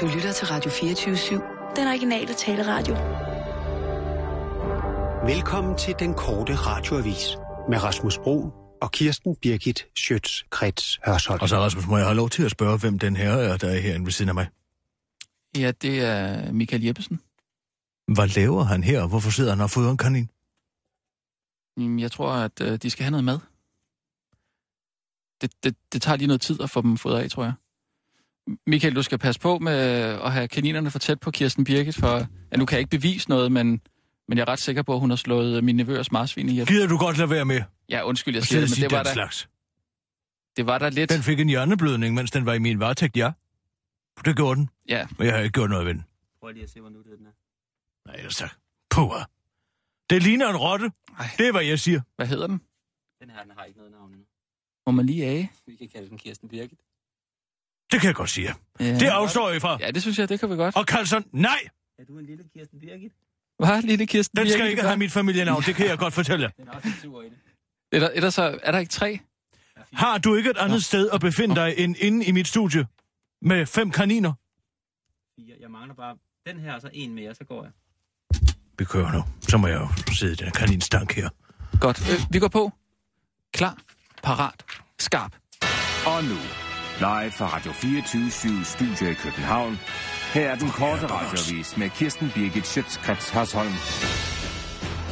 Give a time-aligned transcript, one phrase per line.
[0.00, 1.74] Du lytter til Radio 24-7.
[1.76, 2.94] Den originale taleradio.
[5.34, 7.36] Velkommen til den korte radioavis
[7.68, 8.50] med Rasmus Bro
[8.82, 11.40] og Kirsten Birgit Schøtz-Krets Hørsholm.
[11.42, 13.68] Og så Rasmus, må jeg have lov til at spørge, hvem den her er, der
[13.68, 14.46] er herinde ved siden af mig?
[15.56, 17.20] Ja, det er Michael Jeppesen.
[18.14, 20.30] Hvad laver han her, hvorfor sidder han og fodrer en kanin?
[22.00, 23.38] Jeg tror, at øh, de skal have noget mad.
[25.40, 27.52] Det, det, det tager lige noget tid at få dem fået af, tror jeg.
[28.66, 29.72] Michael, du skal passe på med
[30.24, 32.16] at have kaninerne for tæt på Kirsten Birgit, for
[32.52, 33.80] ja, nu kan jeg ikke bevise noget, men,
[34.28, 36.66] men jeg er ret sikker på, at hun har slået min nevøers marsvin ihjel.
[36.66, 39.06] Gider du godt lade være med Ja, undskyld, jeg siger det, men det var, den
[39.06, 39.48] da, slags?
[40.56, 41.10] det var da lidt...
[41.10, 43.32] Den fik en hjerneblødning, mens den var i min varetægt, ja.
[44.24, 46.04] Det gjorde den, Ja, men jeg har ikke gjort noget ved den.
[46.40, 47.30] Prøv lige at se, hvor nu det er, den er.
[48.06, 48.50] Nej, ellers tak.
[48.90, 49.10] Puh.
[50.10, 50.90] Det ligner en rotte.
[51.18, 51.26] Ej.
[51.38, 52.00] Det er, hvad jeg siger.
[52.16, 52.60] hvad hedder den?
[53.20, 54.24] Den her, den har ikke noget navn endnu.
[54.86, 55.48] Må man lige af?
[55.66, 56.78] Vi kan kalde den Kirsten Birgit.
[57.92, 58.54] Det kan jeg godt sige.
[58.80, 58.84] Ja.
[58.94, 59.76] Det afstår jeg fra.
[59.80, 60.76] Ja, det synes jeg, det kan vi godt.
[60.76, 61.58] Og Carlson, nej,
[61.98, 63.12] Er du en lille Kirsten Birgit?
[63.58, 64.88] Hvad, lille Kirsten den skal Birgit, ikke hvad?
[64.90, 65.62] have mit familienavn.
[65.62, 66.50] Det kan jeg godt fortælle jer.
[66.64, 67.38] Den er også sur i det.
[67.92, 69.18] Er der, er, der så, er der ikke tre?
[69.92, 72.86] Har du ikke et andet sted at befinde dig end inde i mit studie?
[73.42, 74.32] Med fem kaniner?
[75.36, 75.56] fire.
[75.60, 77.72] Jeg mangler bare den her, og så en mere, så går jeg.
[78.78, 79.24] Vi kører nu.
[79.48, 81.28] Så må jeg jo sidde i den kaninstank her.
[81.80, 82.10] Godt.
[82.10, 82.72] Øh, vi går på.
[83.54, 83.78] Klar,
[84.22, 84.64] parat,
[84.98, 85.32] skarp.
[86.06, 86.36] Og nu,
[86.98, 89.78] live fra Radio 24 Studio i København.
[90.34, 93.72] Her er den korte radiovis med Kirsten Birgit Schøtzgrads Hasholm.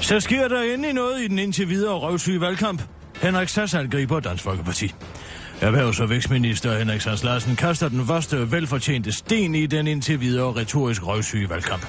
[0.01, 2.83] Så sker der endelig noget i den indtil videre røvsyge valgkamp.
[3.23, 4.95] Henrik Sass angriber Dansk Folkeparti.
[5.61, 10.57] Erhvervs- og vækstminister Henrik Sass Larsen kaster den første velfortjente sten i den indtil videre
[10.57, 11.87] retorisk røvsyge valgkamp.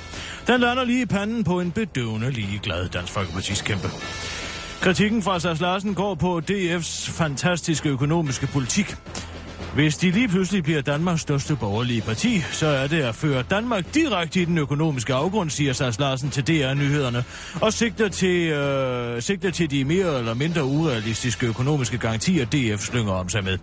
[0.47, 3.87] Den lander lige i panden på en bedøvende ligeglad Dansk Folkepartis kæmpe.
[4.81, 8.95] Kritikken fra Sass Larsen går på DF's fantastiske økonomiske politik.
[9.77, 13.93] Hvis de lige pludselig bliver Danmarks største borgerlige parti, så er det at føre Danmark
[13.93, 17.23] direkte i den økonomiske afgrund, siger Sars Larsen til DR-nyhederne,
[17.61, 23.13] og sigter til, øh, sigter til de mere eller mindre urealistiske økonomiske garantier, DF slynger
[23.13, 23.57] om sig med.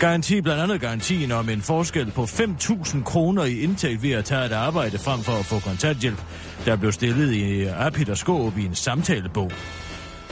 [0.00, 4.46] Garanti, blandt andet garantien om en forskel på 5.000 kroner i indtægt ved at tage
[4.46, 6.18] et arbejde frem for at få kontanthjælp,
[6.64, 9.52] der blev stillet i Apit og Skåb i en samtalebog.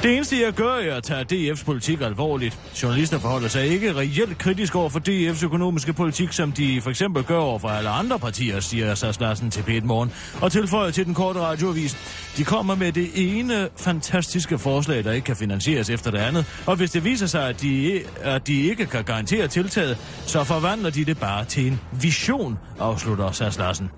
[0.03, 2.59] Det eneste, jeg gør, er at tage DF's politik alvorligt.
[2.83, 7.25] Journalister forholder sig ikke reelt kritisk over for DF's økonomiske politik, som de for eksempel
[7.25, 11.07] gør over for alle andre partier, siger Sass Larsen til p Morgen, og tilføjer til
[11.07, 11.97] den korte radioavis.
[12.37, 16.77] De kommer med det ene fantastiske forslag, der ikke kan finansieres efter det andet, og
[16.77, 21.05] hvis det viser sig, at de, at de ikke kan garantere tiltaget, så forvandler de
[21.05, 23.91] det bare til en vision, afslutter Sass Larsen.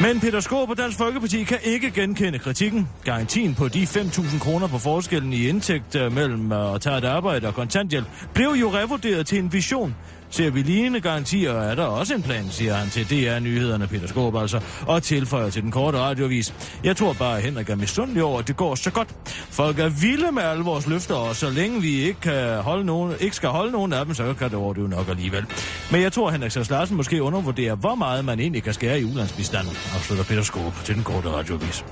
[0.00, 2.88] Men Peter Skåb og Dansk Folkeparti kan ikke genkende kritikken.
[3.04, 7.04] Garantien på de 5.000 kroner på forskellen i indtægt øh, mellem øh, at tage et
[7.04, 9.94] arbejde og kontanthjælp blev jo revurderet til en vision.
[10.30, 14.36] Ser vi lignende garantier, er der også en plan, siger han til DR-nyhederne, Peter Skåb
[14.36, 16.54] altså, og tilføjer til den korte radiovis.
[16.84, 19.08] Jeg tror bare, at Henrik er misundelig over, at det går så godt.
[19.50, 23.14] Folk er vilde med alle vores løfter, og så længe vi ikke, kan holde nogen,
[23.20, 25.44] ikke skal holde nogen af dem, så kan det over det jo nok alligevel.
[25.90, 29.00] Men jeg tror, at Henrik Sars Larsen måske undervurderer, hvor meget man egentlig kan skære
[29.00, 31.84] i ulandsbistanden, afslutter Peter Skåb til den korte radiovis.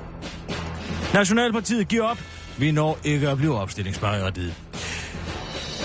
[1.14, 2.18] Nationalpartiet giver op.
[2.58, 4.54] Vi når ikke at blive opstillingsberettiget.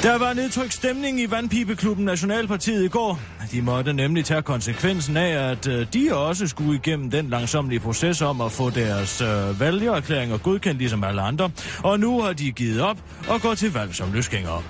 [0.04, 3.20] Der var nedtrykt stemning i Vandpibeklubben Nationalpartiet i går.
[3.52, 8.22] De måtte nemlig tage konsekvensen af, at øh, de også skulle igennem den langsomlige proces
[8.22, 11.52] om at få deres øh, vælgererklæringer godkendt ligesom alle andre.
[11.84, 14.62] Og nu har de givet op og går til valg som løsgængere.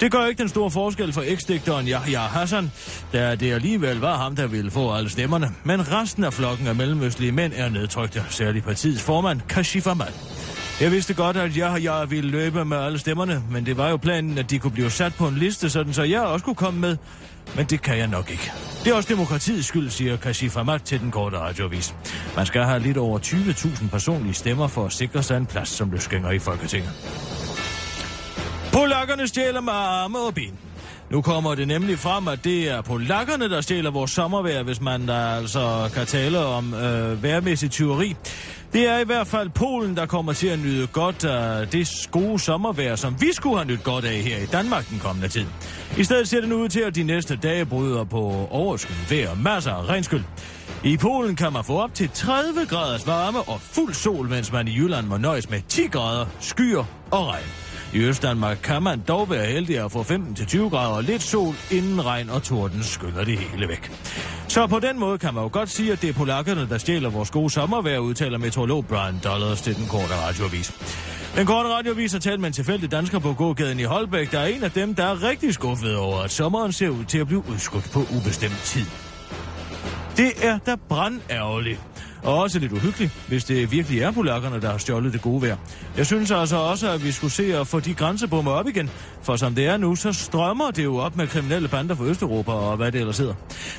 [0.00, 2.72] Det gør ikke den store forskel for eksdigteren Yahya Hassan,
[3.12, 5.50] da det alligevel var ham, der ville få alle stemmerne.
[5.64, 10.12] Men resten af flokken af mellemøstlige mænd er nedtrykte, særligt partiets formand Kashif Ahmad.
[10.80, 13.96] Jeg vidste godt, at jeg, jeg ville løbe med alle stemmerne, men det var jo
[13.96, 16.80] planen, at de kunne blive sat på en liste, sådan så jeg også kunne komme
[16.80, 16.96] med.
[17.56, 18.52] Men det kan jeg nok ikke.
[18.84, 21.94] Det er også demokratiets skyld, siger Kashif Ahmad til den korte radiovis.
[22.36, 25.90] Man skal have lidt over 20.000 personlige stemmer for at sikre sig en plads som
[25.90, 26.90] løsgænger i Folketinget.
[28.72, 30.58] Polakkerne stjæler med arme og ben.
[31.10, 35.06] Nu kommer det nemlig frem, at det er polakkerne, der stjæler vores sommervejr, hvis man
[35.06, 38.16] da altså kan tale om øh, værmæssig tyveri.
[38.72, 42.38] Det er i hvert fald Polen, der kommer til at nyde godt af det gode
[42.38, 45.46] sommervejr, som vi skulle have nydt godt af her i Danmark den kommende tid.
[45.98, 49.30] I stedet ser det nu ud til, at de næste dage bryder på overskyet vejr
[49.30, 50.24] og masser af regnskyld.
[50.84, 54.68] I Polen kan man få op til 30 graders varme og fuld sol, mens man
[54.68, 57.67] i Jylland må nøjes med 10 grader, skyer og regn.
[57.94, 62.04] I Østdanmark kan man dog være heldig at få 15-20 grader og lidt sol, inden
[62.04, 63.92] regn og torden skyller det hele væk.
[64.48, 67.10] Så på den måde kan man jo godt sige, at det er polakkerne, der stjæler
[67.10, 70.72] vores gode sommervejr, udtaler meteorolog Brian Dollars til den korte radioavis.
[71.36, 74.46] Den korte radioavis har talt med en tilfældig dansker på gågaden i Holbæk, der er
[74.46, 77.44] en af dem, der er rigtig skuffet over, at sommeren ser ud til at blive
[77.48, 78.86] udskudt på ubestemt tid.
[80.16, 81.80] Det er da brandærgerligt.
[82.22, 85.56] Og også lidt uhyggeligt, hvis det virkelig er polakkerne, der har stjålet det gode vejr.
[85.96, 88.90] Jeg synes altså også, at vi skulle se at få de grænsebommer op igen.
[89.22, 92.52] For som det er nu, så strømmer det jo op med kriminelle bander fra Østeuropa
[92.52, 93.34] og hvad det ellers hedder.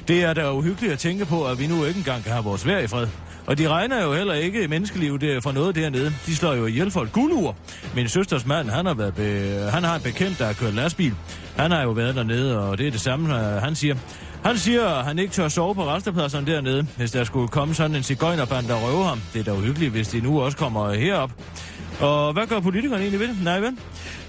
[0.07, 2.67] Det er da uhyggeligt at tænke på, at vi nu ikke engang kan have vores
[2.67, 3.07] vejr i fred.
[3.45, 6.13] Og de regner jo heller ikke menneskeliv der for noget dernede.
[6.25, 7.55] De slår jo ihjel for et guldur.
[7.95, 9.23] Min søsters mand, han har, været be...
[9.71, 11.13] han har en bekendt, der har kørt lastbil.
[11.57, 13.95] Han har jo været dernede, og det er det samme, øh, han siger.
[14.43, 17.95] Han siger, at han ikke tør sove på restepladserne dernede, hvis der skulle komme sådan
[17.95, 19.21] en cigøjnerband, der røver ham.
[19.33, 21.31] Det er da uhyggeligt, hvis de nu også kommer herop.
[21.99, 23.43] Og hvad gør politikerne egentlig ved det?
[23.43, 23.77] Nej, vel?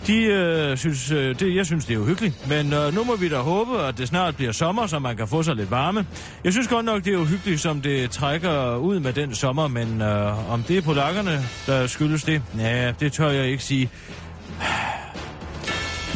[0.07, 2.49] De øh, synes, øh, det, jeg synes, det er uhyggeligt.
[2.49, 5.29] Men øh, nu må vi da håbe, at det snart bliver sommer, så man kan
[5.29, 6.07] få sig lidt varme.
[6.45, 10.03] Jeg synes godt nok, det er uhyggeligt, som det trækker ud med den sommer, men
[10.03, 13.91] øh, om det er polakkerne, der skyldes det, ja, det tør jeg ikke sige.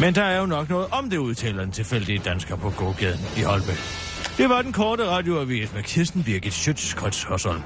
[0.01, 3.43] Men der er jo nok noget om det, udtaler en tilfældig dansker på gågaden i
[3.43, 3.79] Holbæk.
[4.37, 7.63] Det var den korte radioavis med Kirsten Birgit Schøtzgrads Hørsholm.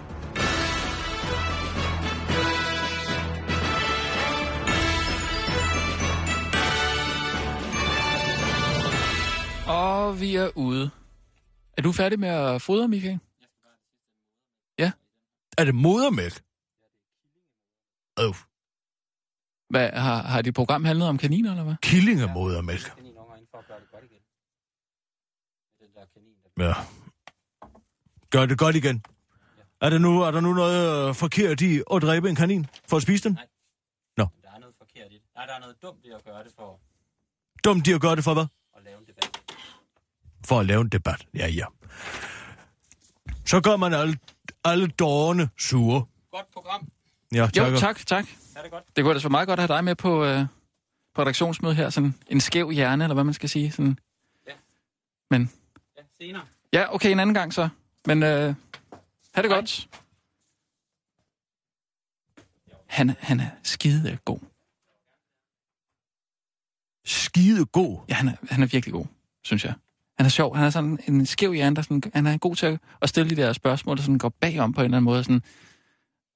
[9.69, 10.91] Og vi er ude.
[11.77, 13.19] Er du færdig med at fodre, Michael?
[15.59, 16.43] Er det modermælk?
[18.21, 18.35] Åh, oh,
[19.71, 21.75] Hvad, har, har dit program handlet om kaniner, eller hvad?
[21.83, 22.93] killingemodermælk.
[26.59, 26.73] Ja.
[28.31, 29.03] Gør det godt igen.
[29.81, 32.97] Er der nu, er der nu noget øh, forkert i at dræbe en kanin for
[32.97, 33.33] at spise den?
[33.33, 33.47] Nej.
[34.17, 34.25] Nå.
[34.35, 35.23] Men der er noget forkert i det.
[35.35, 36.81] Nej, der er noget dumt i at gøre det for
[37.65, 38.47] Dumt de at gøre det for hvad?
[38.77, 39.41] at lave en debat.
[40.47, 41.27] For at lave en debat.
[41.35, 41.65] Ja, ja.
[43.47, 44.19] Så gør man alle,
[44.65, 46.05] alle dårne sure.
[46.31, 46.89] Godt program.
[47.35, 47.73] Ja, tak.
[47.73, 48.27] Jo, tak, tak.
[48.59, 48.85] Er det godt?
[48.97, 50.47] Det kunne da være meget godt at have dig med på, øh,
[51.15, 51.91] på redaktionsmødet her.
[51.91, 53.71] Sådan en skæv hjerne, eller hvad man skal sige.
[53.73, 53.99] Sådan.
[54.47, 54.53] Ja.
[55.31, 55.51] Men
[55.97, 56.43] Ja, senere.
[56.73, 57.69] ja, okay, en anden gang så.
[58.07, 58.55] Men øh,
[59.35, 59.89] ha' det godt.
[62.87, 64.39] Han, han er skide god.
[67.05, 67.99] Skide god.
[68.09, 69.07] Ja, han er, han er virkelig god,
[69.45, 69.75] synes jeg.
[70.17, 70.57] Han er sjov.
[70.57, 73.31] Han er sådan en skæv hjerne, der sådan, han er god til at, at stille
[73.31, 75.25] de der spørgsmål, der sådan går bagom på en eller anden måde.
[75.25, 75.43] Sådan,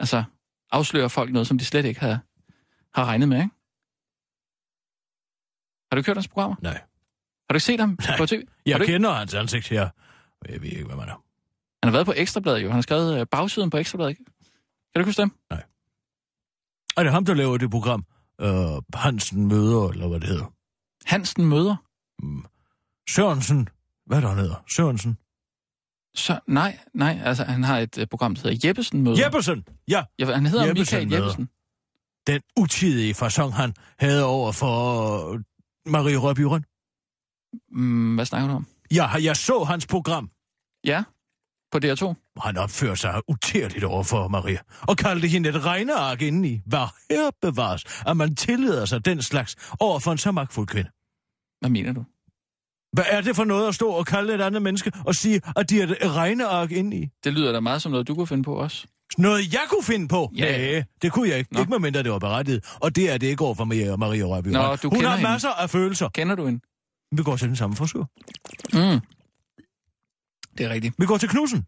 [0.00, 0.24] altså,
[0.72, 2.18] afslører folk noget, som de slet ikke har,
[2.94, 3.50] har regnet med, ikke?
[5.90, 6.56] Har du ikke hørt hans programmer?
[6.62, 6.72] Nej.
[6.72, 8.16] Har du ikke set ham Nej.
[8.18, 8.42] på tv?
[8.66, 8.92] Jeg ikke?
[8.92, 9.88] kender hans ansigt her.
[10.40, 11.24] og Jeg ved ikke, hvad man er.
[11.82, 12.66] Han har været på Ekstrabladet jo.
[12.68, 14.24] Han har skrevet øh, bagsiden på Ekstrabladet, ikke?
[14.94, 15.30] Kan du huske dem?
[16.96, 18.04] Er det ham, der laver det program?
[18.40, 20.52] Øh, Hansen møder, eller hvad det hedder?
[21.04, 21.76] Hansen møder.
[22.22, 22.44] Mm.
[23.08, 23.68] Sørensen.
[24.06, 24.64] Hvad er det, han hedder?
[24.76, 25.18] Sørensen.
[26.14, 29.24] Så, nej, nej, altså han har et uh, program, der hedder Jeppesen møder.
[29.24, 29.64] Jeppesen!
[29.88, 31.22] Ja, Ja, han hedder Jeppesen Michael møder.
[31.22, 31.48] Jeppesen.
[32.26, 35.40] den utidige fasong, han havde over for øh,
[35.86, 36.64] Marie Rørbyren.
[37.70, 38.66] Mm, hvad snakker du om?
[38.94, 40.30] Ja, jeg så hans program,
[40.84, 41.02] Ja,
[41.72, 42.00] på DR2.
[42.32, 46.60] hvor han opfører sig utærligt over for Maria, og kaldte hende et regneark indeni.
[46.66, 50.90] Hvad her bevares, at man tillader sig den slags over for en så magtfuld kvinde.
[51.60, 52.04] Hvad mener du?
[52.92, 55.70] Hvad er det for noget at stå og kalde et andet menneske og sige, at
[55.70, 57.08] de er et regneark indeni?
[57.24, 58.86] Det lyder da meget som noget, du kunne finde på også.
[59.18, 60.32] Noget, jeg kunne finde på?
[60.36, 60.72] Ja.
[60.72, 61.54] Nej, det kunne jeg ikke.
[61.54, 61.60] Nå.
[61.60, 62.64] Ikke medmindre det var berettiget.
[62.80, 64.48] Og det er det ikke over for Maria, Maria Rørby.
[64.48, 65.30] Nå, Hun du kender har hende.
[65.30, 66.08] masser af følelser.
[66.08, 66.60] Kender du hende?
[67.16, 67.98] Vi går til den samme frisør.
[68.72, 69.00] Mm.
[70.58, 70.94] Det er rigtigt.
[70.98, 71.66] Vi går til Knudsen.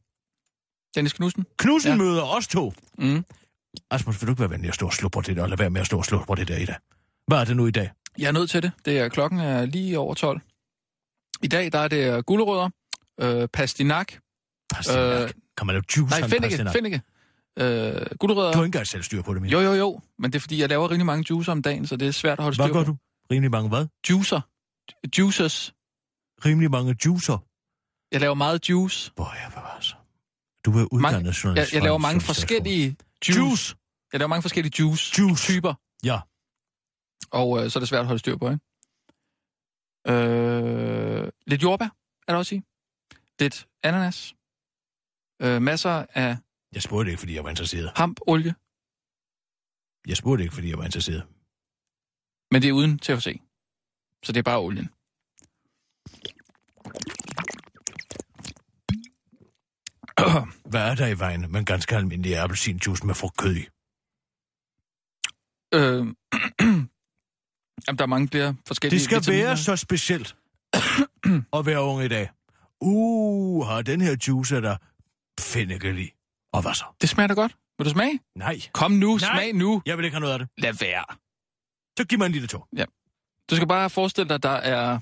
[0.94, 1.44] Dennis Knudsen?
[1.58, 1.92] Knudsen Ja.
[1.96, 2.02] ja.
[2.02, 2.72] møder os to.
[2.98, 3.24] Mm.
[3.90, 5.58] Asmus, vil du ikke være venlig at stå og slå på det der, og lade
[5.58, 6.76] være med at stå og slå på det der i dag?
[7.26, 7.90] Hvad er det nu i dag?
[8.18, 8.72] Jeg er nødt til det.
[8.84, 10.40] det er, klokken er lige over 12.
[11.44, 12.70] I dag der er det gulerødder,
[13.20, 14.12] øh, pastinak,
[14.74, 15.22] Pastinak.
[15.22, 16.72] Øh, kan man lave juice nej, en fennike, pastinak?
[16.74, 17.02] fennike.
[17.58, 18.52] Øh, gulerødder.
[18.52, 19.50] Du har ikke selv styr på det, Mia.
[19.52, 20.00] Jo, jo, jo.
[20.18, 22.38] Men det er fordi, jeg laver rimelig mange juicer om dagen, så det er svært
[22.38, 22.78] at holde styr Hvad på.
[22.78, 22.96] gør du?
[23.30, 23.86] Rimelig mange hvad?
[24.10, 24.40] Juicer.
[25.18, 25.74] Juicers.
[26.44, 27.38] Rimelig mange juicer.
[28.12, 29.12] Jeg laver meget juice.
[29.14, 29.96] Hvor er jeg bevares?
[30.64, 31.72] Du er uddannet Jeg, journalist.
[31.72, 32.96] jeg fra laver mange forskellige
[33.28, 33.40] juice.
[33.40, 33.74] Juice.
[34.12, 35.20] Jeg laver mange forskellige juice.
[35.20, 35.42] Juice.
[35.52, 35.74] Typer.
[36.04, 36.18] Ja.
[37.30, 38.60] Og øh, så er det svært at holde styr på, ikke?
[40.06, 41.88] Øh, lidt jordbær
[42.28, 42.62] er der også i.
[43.40, 44.34] Lidt ananas.
[45.42, 46.36] Øh, masser af
[46.72, 47.92] Jeg spurgte ikke, fordi jeg var interesseret.
[47.96, 48.54] hampolie.
[50.06, 51.26] Jeg spurgte ikke, fordi jeg var interesseret.
[52.50, 53.40] Men det er uden THC.
[54.22, 54.88] Så det er bare olien.
[60.70, 63.64] Hvad er der i vejen med en ganske almindelig appelsinjuice med frugtkød i?
[65.74, 66.06] Øh,
[67.88, 69.44] jamen, der er mange flere forskellige Det skal vitaminer.
[69.46, 70.36] være så specielt
[71.52, 72.30] at være ung i dag.
[72.80, 74.76] Uh, har den her juice er der
[75.40, 76.10] fennekkel i.
[76.52, 76.84] Og hvad så?
[77.00, 77.56] Det smager da godt.
[77.78, 78.20] Vil du smage?
[78.36, 79.18] Nej, Kom nu, Nej.
[79.18, 79.82] smag nu.
[79.86, 80.48] jeg vil ikke have noget af det.
[80.58, 81.04] Lad være.
[81.98, 82.68] Så giv mig en lille tog.
[83.50, 84.98] Du skal bare forestille dig, at der er,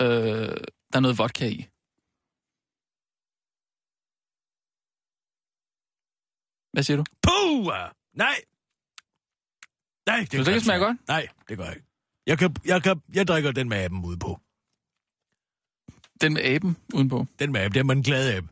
[0.00, 0.06] øh,
[0.92, 1.66] der er noget vodka i.
[6.72, 7.04] Hvad siger du?
[7.22, 7.66] Puh!
[8.14, 8.34] Nej!
[10.06, 11.08] Nej, det du ikke, det smager godt?
[11.08, 11.86] Nej, det gør jeg ikke.
[12.26, 14.40] Jeg, kan, jeg, kan, jeg drikker den med aben ude på.
[16.20, 17.26] Den med aben udenpå.
[17.38, 18.48] Den med aben, det er man en glad abe.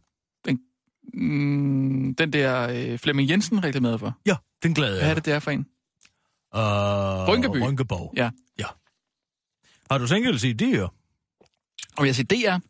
[1.14, 4.18] Mm, den der øh, Flemming Jensen reklameret for.
[4.26, 5.14] Ja, den glade Hvad er abe.
[5.20, 5.60] det der for en?
[6.54, 7.56] Uh, Rynkeby.
[7.62, 8.12] Rynkeborg.
[8.16, 8.30] Ja.
[8.58, 8.66] Ja.
[9.90, 10.88] Har du til gengæld set det her?
[11.96, 12.60] Og jeg det er...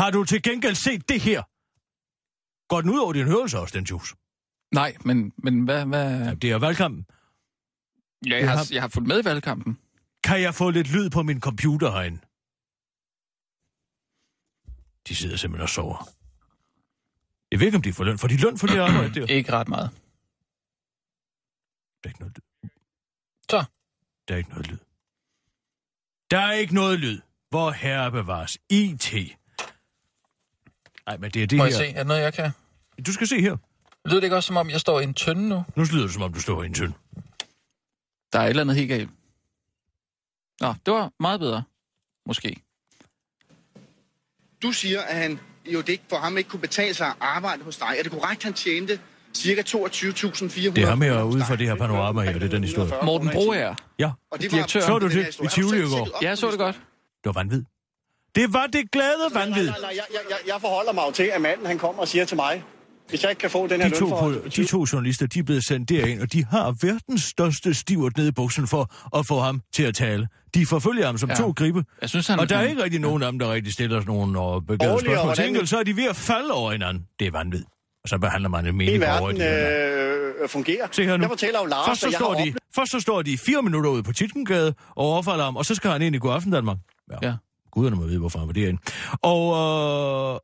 [0.00, 1.42] Har du til gengæld set det her?
[2.68, 4.14] Går den ud over din hørelse også, den juice?
[4.72, 5.84] Nej, men, men hvad...
[5.86, 6.24] hvad...
[6.24, 7.06] Ja, det er valgkampen.
[8.26, 9.78] Ja, jeg, jeg har, har- jeg har fulgt med i valgkampen.
[10.24, 12.18] Kan jeg få lidt lyd på min computer herinde?
[15.08, 16.08] De sidder simpelthen og sover.
[17.50, 18.18] Jeg ved ikke, om de får løn.
[18.18, 19.26] Får de løn for det arbejde der?
[19.38, 19.90] Ikke ret meget.
[22.02, 22.68] Der er ikke noget lyd.
[23.50, 23.64] Så.
[24.28, 24.78] Der er ikke noget lyd.
[26.30, 27.20] Der er ikke noget lyd.
[27.50, 28.58] Hvor herre bevares.
[28.70, 29.12] IT.
[31.06, 31.70] Nej, men det er det Må her.
[31.70, 31.86] jeg se?
[31.88, 32.50] Er det noget, jeg kan?
[33.06, 33.56] Du skal se her.
[34.04, 35.64] Lyder det ikke også, som om jeg står i en tønde nu?
[35.76, 36.92] Nu lyder det, som om du står i en tynd.
[38.32, 39.10] Der er et eller andet helt galt.
[40.60, 41.62] Nå, det var meget bedre.
[42.26, 42.56] Måske.
[44.62, 47.62] Du siger, at han jo det ikke, for ham ikke kunne betale sig at arbejde
[47.64, 47.94] hos dig.
[47.98, 49.00] Er det korrekt, han tjente
[49.34, 50.70] cirka 22.400?
[50.70, 52.32] Det er ham her ude for det her panorama her.
[52.32, 52.92] Det er den historie.
[53.02, 53.74] Morten Broager.
[53.98, 54.80] Ja, Og det direktør.
[54.80, 56.18] Så du det i Tivoli i går?
[56.22, 56.74] Ja, jeg så det godt.
[56.76, 57.64] det var vanvid.
[58.34, 59.66] Det var det glade vanvid.
[59.66, 62.08] Nej, nej, jeg, jeg, jeg, jeg forholder mig jo til, at manden han kommer og
[62.08, 62.64] siger til mig,
[63.08, 65.42] hvis jeg ikke kan få den her De to, på, de to journalister, de er
[65.42, 69.40] blevet sendt derind, og de har verdens største stivert nede i buksen for at få
[69.40, 70.28] ham til at tale.
[70.54, 71.34] De forfølger ham som Ja.
[71.34, 71.40] ja.
[71.42, 71.84] to gribe.
[72.00, 72.40] Jeg synes, han...
[72.40, 75.00] Og der er ikke rigtig nogen af dem, der rigtig stiller sådan nogle og begavede
[75.00, 75.34] spørgsmål.
[75.34, 77.04] Til gengæld, så er de ved at falde over hinanden.
[77.18, 77.64] Det er vanvid.
[78.02, 80.34] Og så behandler man en mening over i verden det her.
[80.42, 80.86] øh, fungerer.
[80.92, 81.22] Se her nu.
[81.22, 84.02] Jeg fortæller jo Lars, Først så, står de, først så står de fire minutter ude
[84.02, 86.76] på Titengade og overfalder ham, og så skal han ind i God Aften Danmark.
[87.22, 87.32] Ja.
[87.72, 88.80] Guderne må vide, hvorfor han var derinde.
[89.22, 89.42] Og
[90.34, 90.38] øh,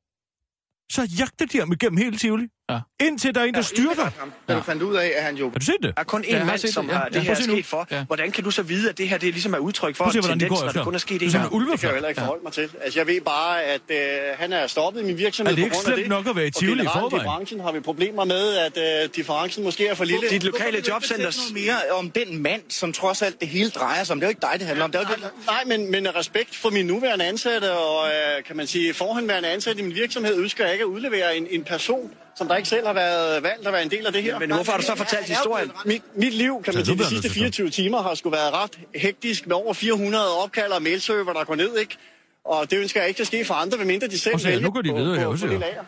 [0.95, 2.49] så jagter de ham igennem hele Tivoli.
[2.71, 2.79] Ja.
[3.01, 4.11] Indtil der er en, der styrter.
[4.49, 5.95] Da du fandt ud af, at han jo Har du set det?
[5.97, 6.99] Er kun én Ja, har mand, som det, ja.
[6.99, 7.87] har Ja, det her sket for.
[7.91, 8.05] Ja.
[8.05, 10.25] Hvordan kan du så vide, at det her det ligesom er udtryk for se, en
[10.25, 11.55] tendens, når det kun er sket er som gang?
[11.55, 12.25] en Det kan jeg heller ikke Ja.
[12.27, 12.69] forholde mig til.
[12.83, 13.97] Altså, jeg ved bare, at øh,
[14.39, 16.09] han er stoppet i min virksomhed Er det på ikke grund af det.
[16.09, 17.25] nok at være i Tivoli i forvejen?
[17.25, 20.29] i branchen har vi problemer med, at øh, differencen måske er for lille.
[20.31, 21.53] Dit lokale jobcenter...
[21.55, 24.21] mere om den mand, som trods alt det hele drejer sig om.
[24.21, 24.93] Det er jo ikke dig, det handler om.
[24.93, 25.27] Det er jo ikke...
[25.47, 29.81] Nej, men, men respekt for min nuværende ansatte, og øh, kan man sige, forhenværende ansatte
[29.83, 32.87] i min virksomhed, ønsker jeg ikke at udlevere en, en person, som der ikke selv
[32.87, 34.39] har været valgt at være en del af det her.
[34.39, 35.71] Men hvorfor har du så fortalt historien?
[35.85, 38.53] Mit, mit liv, kan man sige, de sidste nødt til 24 timer har sgu været
[38.53, 41.97] ret hektisk med over 400 opkald og mailserver, der går ned, ikke?
[42.45, 44.71] Og det ønsker jeg ikke at ske for andre, medmindre de selv ja, vælger nu
[44.71, 45.61] går de på, videre her på, også, på det jo.
[45.61, 45.83] lager.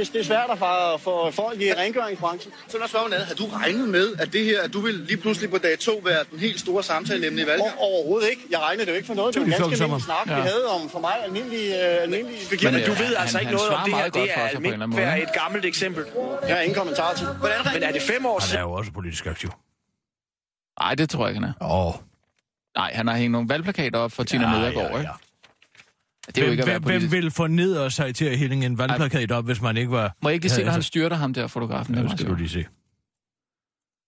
[0.00, 2.52] Det, det er svært at få for folk i rengøringsbranchen.
[2.68, 3.26] Så lad os spørge, hvordan.
[3.26, 6.00] Har du regnet med, at det her, at du vil lige pludselig på dag to
[6.04, 7.72] være den helt store samtale i valget?
[7.78, 8.42] Overhovedet ikke.
[8.50, 9.34] Jeg regnede det jo ikke for noget.
[9.34, 10.34] Det var en er ganske almindelig snak, Ja.
[10.34, 12.86] vi havde om for mig almindelige, øh, almindelige Men begivenheder.
[12.86, 14.08] du ved han- altså ikke han noget om det her.
[14.10, 16.04] Det er almindeligt et gammelt eksempel.
[16.48, 17.26] Jeg har ingen kommentar til.
[17.72, 18.58] Men er det fem år Han siden?
[18.58, 19.50] er jo også politisk aktiv.
[20.80, 21.86] Nej, det tror jeg ikke, han er.
[21.88, 21.94] Åh.
[22.76, 25.10] Nej, han har hængt nogle valgplakater op for Tina Nedergaard, ikke?
[26.34, 27.12] Det er jo Hvem, ikke at være hvem, hvem politisk.
[27.24, 30.12] vil fornedre sig til at hænge en valgplakat op, hvis man ikke var...
[30.22, 31.94] Må jeg ikke lige se, når han styrter ham der, fotografen?
[31.94, 32.66] Ja, Det skal du lige se.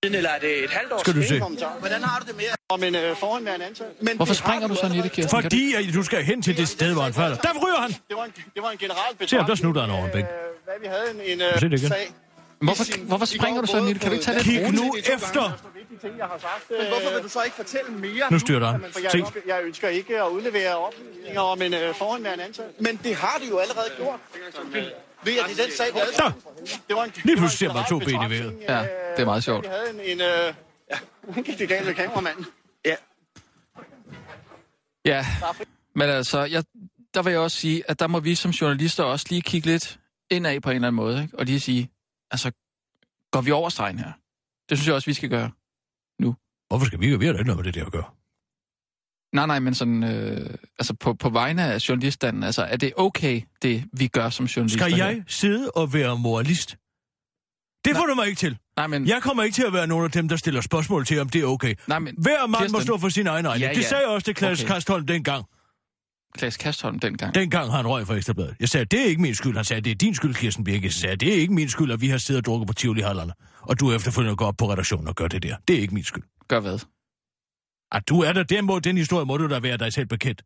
[0.05, 1.38] Eller er det et halvt år Skal du se.
[1.81, 2.45] Hvordan har du det med?
[2.69, 3.87] Om en øh, forhenværende ansat.
[4.02, 5.43] Men Hvorfor springer du sådan i det, Kirsten?
[5.43, 7.37] Fordi at du skal hen til det sted, hvor han falder.
[7.37, 7.91] Der ryger han!
[7.91, 9.49] Det var en, det var en general Se, betragtning.
[9.49, 10.26] der snutter han over en bænk.
[10.26, 10.31] øh,
[10.64, 11.79] Hvad vi havde en, en du øh, igen?
[11.88, 12.07] sag.
[12.61, 14.00] Hvorfor, hvorfor springer du sådan i det?
[14.00, 14.83] Kan du ikke tage det Kig roligt?
[14.83, 15.45] nu efter!
[15.92, 16.70] Vigtige ting, jeg har sagt.
[16.70, 18.25] Men øh, hvorfor vil du så ikke fortælle mere?
[18.30, 18.80] Nu styrter han.
[18.92, 22.80] for jeg, ønsker, jeg ønsker ikke at udlevere oplysninger om en øh, forhenværende ansat.
[22.80, 24.20] Men det har du jo allerede gjort.
[25.25, 26.14] Ved at i den sag, vi havde...
[26.14, 26.32] Så!
[26.88, 28.58] Det var en, Lige pludselig ser man to ben i vejret.
[28.68, 28.78] Ja,
[29.16, 29.64] det er meget sjovt.
[29.64, 30.00] Vi havde en...
[30.00, 30.54] en øh,
[30.90, 32.46] ja, gik det galt med kameramanden.
[32.84, 32.96] Ja.
[35.04, 35.26] Ja,
[35.94, 36.64] men altså, jeg,
[37.14, 39.99] der vil jeg også sige, at der må vi som journalister også lige kigge lidt
[40.30, 41.38] indad på en eller anden måde, ikke?
[41.38, 41.90] og lige sige,
[42.30, 42.52] altså,
[43.30, 44.12] går vi over stregen her?
[44.68, 45.50] Det synes jeg også, vi skal gøre.
[46.73, 47.17] Hvorfor skal vi?
[47.17, 48.05] Vi har da ikke noget med det der at gøre.
[49.35, 53.41] Nej, nej, men sådan, øh, altså på, på vegne af journaliststanden, altså, er det okay,
[53.62, 54.87] det vi gør som journalister?
[54.87, 56.76] Skal jeg sidde og være moralist?
[57.85, 58.59] Det får du mig ikke til.
[58.76, 61.21] Nej, men, Jeg kommer ikke til at være nogen af dem, der stiller spørgsmål til,
[61.21, 61.75] om det er okay.
[61.87, 62.83] nej, men Hver mand må Kirsten.
[62.83, 63.62] stå for sin egen regning.
[63.69, 63.88] Ja, Det ja.
[63.88, 64.75] sagde jeg også til Klaas Okay.
[64.75, 65.45] Kastholm dengang.
[66.38, 67.35] Klaas Kastholm dengang.
[67.35, 68.55] Dengang han røg fra Ekstrabladet.
[68.61, 69.57] Jeg sagde, det er ikke min skyld.
[69.57, 70.85] Han sagde, det er din skyld, Kirsten Birke.
[70.85, 73.33] Jeg sagde, det er ikke min skyld, at vi har siddet og drukket på Tivoli-hallerne.
[73.61, 75.57] Og du efterfølgende går op på redaktionen og gør det der.
[75.69, 76.23] Det er ikke min skyld.
[76.52, 76.78] Gør hvad?
[77.92, 80.44] At du er der, den, må, den historie må du da være dig selv bekendt.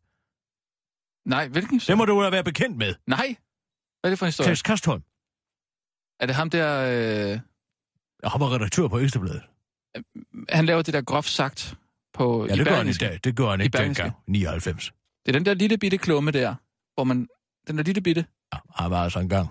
[1.29, 1.79] Nej, hvilken?
[1.79, 2.95] Det må du da være bekendt med.
[3.07, 3.27] Nej!
[4.01, 4.47] Hvad er det for en historie?
[4.47, 5.03] Klaas Kastholm.
[6.21, 6.69] Er det ham der...
[6.83, 7.41] Øh,
[8.23, 9.43] Jeg har været redaktør på Ekstrabladet.
[10.49, 11.75] han laver det der groft sagt
[12.15, 13.21] på Ja, det gør han i dag.
[13.25, 14.13] Det gør han ikke dengang.
[14.27, 14.93] 99.
[15.27, 16.55] Det er den der lille bitte klumme der,
[16.95, 17.29] hvor man...
[17.67, 18.27] Den der lille bitte...
[18.55, 19.49] Ja, han var altså en gang.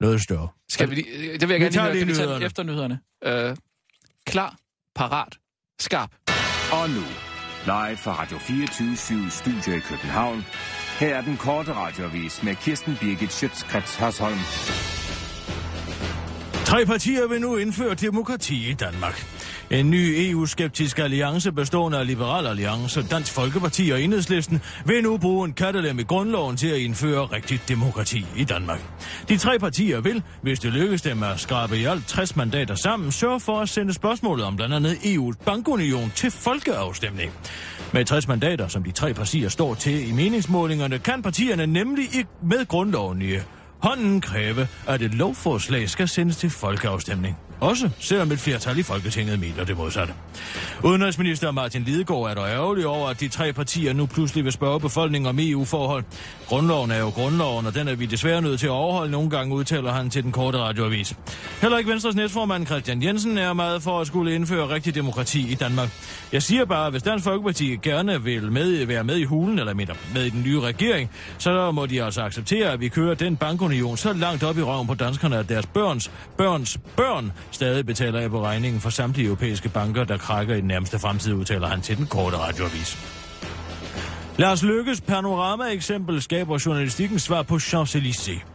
[0.00, 0.48] noget større.
[0.68, 2.04] Skal vi, lige- det vil jeg Vi gerne lige høre.
[2.04, 3.00] Kan vi tage efter nyhederne?
[3.24, 3.56] Øh,
[4.26, 4.58] klar,
[4.94, 5.38] parat,
[5.80, 6.10] skarp.
[6.72, 7.04] Og nu,
[7.64, 10.44] live fra Radio 24 Studio i København.
[11.00, 14.38] Her er den korte radiovis med Kirsten Birgit Schøtzgrads Hasholm.
[16.64, 19.26] Tre partier vil nu indføre demokrati i Danmark.
[19.70, 25.44] En ny EU-skeptisk alliance bestående af Liberal Alliance, Dansk Folkeparti og Enhedslisten vil nu bruge
[25.44, 28.80] en kattelem i grundloven til at indføre rigtigt demokrati i Danmark.
[29.28, 33.12] De tre partier vil, hvis det lykkes dem at skrabe i alt 60 mandater sammen,
[33.12, 37.32] sørge for at sende spørgsmålet om blandt andet EU's bankunion til folkeafstemning.
[37.92, 42.30] Med 60 mandater, som de tre partier står til i meningsmålingerne, kan partierne nemlig ikke
[42.42, 43.32] med grundloven i
[43.84, 47.36] hånden kræve, at et lovforslag skal sendes til folkeafstemning.
[47.60, 50.14] Også selvom et flertal i Folketinget mener det modsatte.
[50.84, 54.80] Udenrigsminister Martin Lidegaard er der ærgerlig over, at de tre partier nu pludselig vil spørge
[54.80, 56.04] befolkningen om EU-forhold.
[56.46, 59.54] Grundloven er jo grundloven, og den er vi desværre nødt til at overholde nogle gange,
[59.54, 61.14] udtaler han til den korte radioavis.
[61.60, 65.54] Heller ikke Venstres næstformand Christian Jensen er meget for at skulle indføre rigtig demokrati i
[65.54, 65.88] Danmark.
[66.32, 69.74] Jeg siger bare, at hvis Dansk Folkeparti gerne vil med, være med i hulen, eller
[69.74, 73.36] med, med i den nye regering, så må de altså acceptere, at vi kører den
[73.36, 78.20] bankunion så langt op i røven på danskerne, at deres børns, børns børn stadig betaler
[78.20, 81.80] af på regningen for samtlige europæiske banker, der krakker i den nærmeste fremtid, udtaler han
[81.80, 82.98] til den korte radioavis.
[84.38, 88.53] Lars Lykkes panorama-eksempel skaber journalistikken svar på Champs-Élysées.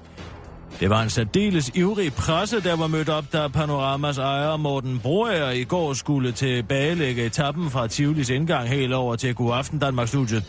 [0.79, 5.49] Det var en særdeles ivrig presse, der var mødt op, da Panoramas ejer Morten Broager
[5.49, 10.43] i går skulle tilbagelægge etappen fra Tivolis indgang helt over til Godaften Danmarks Studiet.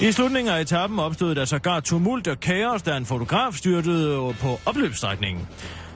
[0.00, 4.60] I slutningen af etappen opstod der sågar tumult og kaos, da en fotograf styrtede på
[4.66, 5.48] opløbsstrækningen.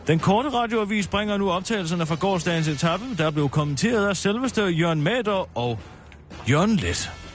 [0.07, 5.03] Den korte radioavis bringer nu optagelserne fra gårdsdagens etape, der blev kommenteret af selveste Jørgen
[5.03, 5.79] Mader og
[6.51, 7.30] Jørgen Let.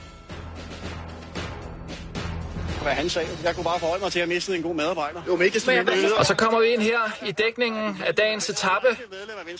[2.86, 3.28] Hvad han sagde.
[3.44, 5.20] Jeg kunne bare forholde mig til at miste en god medarbejder.
[5.26, 6.16] Jo, men ikke mindre.
[6.18, 8.86] Og så kommer vi ind her i dækningen af dagens etape.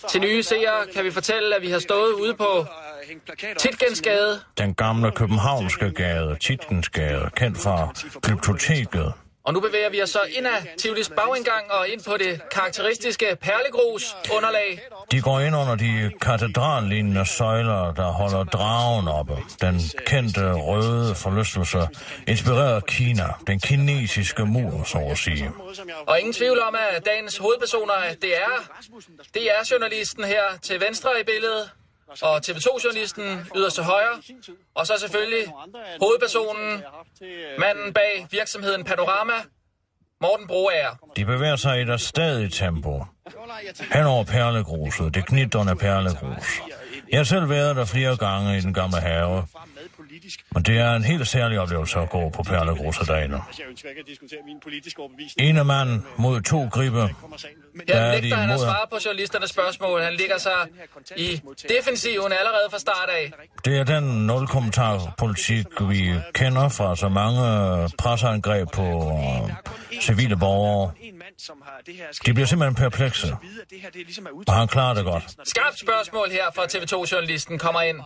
[0.09, 2.67] Til nye seere kan vi fortælle, at vi har stået ude på
[3.58, 4.41] Titgensgade.
[4.58, 9.12] Den gamle københavnske gade, Titgensgade, kendt fra Glyptoteket.
[9.47, 13.37] Og nu bevæger vi os så ind af Tivolis bagindgang og ind på det karakteristiske
[13.41, 14.80] perlegrus underlag.
[15.11, 19.37] De går ind under de katedrallignende søjler, der holder dragen oppe.
[19.61, 21.89] Den kendte røde forlystelse,
[22.28, 25.50] inspireret af Kina, den kinesiske mur, så at sige.
[26.06, 28.54] Og ingen tvivl om, at dagens hovedpersoner, det er,
[29.35, 31.71] det er journalisten her til venstre i billedet,
[32.23, 34.23] og TV2-journalisten yderst til højre,
[34.75, 35.52] og så selvfølgelig
[36.00, 36.82] hovedpersonen,
[37.58, 39.32] manden bag virksomheden Panorama,
[40.21, 41.12] Morten Broager.
[41.16, 43.04] De bevæger sig i et stadigt tempo.
[43.92, 46.60] Hen over perlegruset, det knitterne perlegrus.
[47.10, 49.47] Jeg har selv været der flere gange i den gamle have.
[50.54, 53.40] Og det er en helt særlig oplevelse at gå på perlegruset derinde.
[54.99, 55.49] Overbevisning.
[55.49, 57.08] Ene mand mod to gribe.
[57.89, 60.02] Er de nægter han at svare på journalisternes spørgsmål.
[60.02, 60.52] Han ligger sig
[61.17, 63.32] i defensiven allerede fra start af.
[63.65, 67.43] Det er den nul-kommentar-politik, vi kender fra så mange
[67.99, 69.19] presseangreb på
[70.00, 70.93] civile borgere.
[72.26, 73.36] De bliver simpelthen perplekse.
[74.49, 75.25] Og han klarer det godt.
[75.45, 77.97] Skarpt spørgsmål her fra TV2-journalisten kommer ind.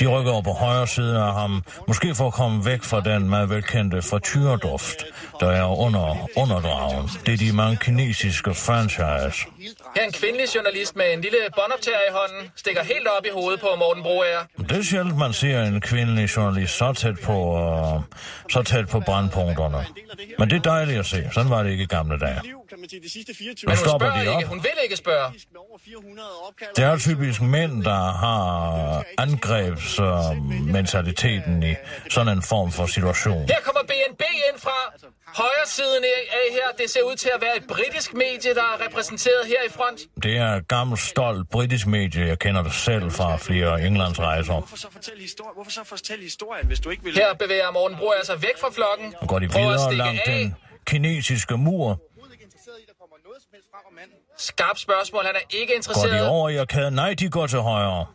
[0.00, 3.28] De rykker over på højre side af ham, måske for at komme væk fra den
[3.28, 5.04] meget velkendte frityreduft,
[5.40, 7.08] der er under underdragen.
[7.26, 8.54] Det er de mange kinesiske
[8.98, 9.46] franchise.
[9.96, 13.60] Her en kvindelig journalist med en lille båndoptager i hånden stikker helt op i hovedet
[13.60, 14.40] på Morten Broager.
[14.68, 17.36] Det er sjældent, man ser en kvindelig journalist så tæt på,
[17.94, 18.02] uh,
[18.50, 19.86] så tæt på brandpunkterne.
[20.38, 21.28] Men det er dejligt at se.
[21.32, 22.40] Sådan var det ikke i gamle dage.
[22.78, 24.40] Kan man sige, de sidste 24 Men Nu hun stopper spørger de op.
[24.40, 24.48] ikke.
[24.48, 25.32] Hun vil ikke spørge.
[26.76, 31.74] Det er typisk mænd, der har angrebsmentaliteten i
[32.10, 33.48] sådan en form for situation.
[33.48, 34.78] Her kommer BNB ind fra
[35.36, 36.68] højre siden af her.
[36.78, 40.00] Det ser ud til at være et britisk medie, der er repræsenteret her i front.
[40.22, 42.26] Det er et gammelt, stolt britisk medie.
[42.26, 44.52] Jeg kender det selv fra flere Englandsrejser.
[44.52, 47.14] Hvorfor så fortælle historien, Hvorfor så fortælle historien hvis du ikke vil...
[47.14, 49.14] Her bevæger Morten Broager sig væk fra flokken.
[49.22, 49.48] Nu går de
[52.68, 54.04] Prøver at videre stikke langt af.
[54.04, 54.34] den kinesiske mur.
[54.38, 55.24] Skarpt spørgsmål.
[55.24, 56.28] Han er ikke Går de interesseret.
[56.28, 56.94] over i arkaden?
[56.94, 58.06] Nej, de går til højre.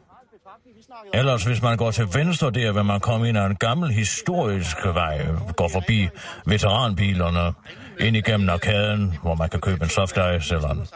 [1.13, 4.77] Ellers, hvis man går til venstre der, vil man komme ind ad en gammel historisk
[4.85, 5.25] vej,
[5.57, 6.09] går forbi
[6.45, 7.53] veteranbilerne,
[7.99, 10.87] ind igennem arkaden, hvor man kan købe en soft ice eller en,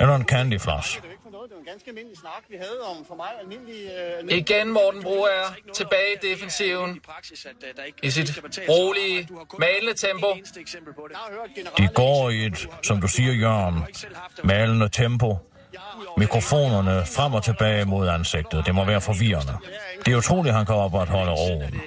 [0.00, 1.00] eller en candy floss.
[1.66, 3.90] Ganske almindelig snak, vi havde om for mig almindelig...
[4.30, 7.00] Øh, Igen Morten Broager tilbage i defensiven
[8.02, 10.26] i sit rolige, malende tempo.
[11.78, 13.84] De går i et, som du siger, Jørgen,
[14.44, 15.38] malende tempo.
[16.16, 18.66] Mikrofonerne frem og tilbage mod ansigtet.
[18.66, 19.56] Det må være forvirrende.
[20.04, 21.80] Det er utroligt, han kan opretholde roen.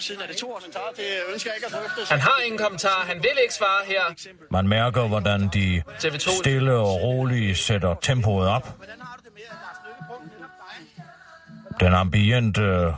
[0.00, 0.22] siden.
[0.22, 0.74] Er det to år siden?
[0.96, 2.12] Det ønsker jeg ikke at drøfte.
[2.12, 3.04] Han har ingen kommentar.
[3.06, 4.02] Han vil ikke svare her.
[4.50, 6.38] Man mærker, hvordan de TV2.
[6.40, 8.68] stille og roligt sætter tempoet op.
[11.80, 12.94] Den ambiente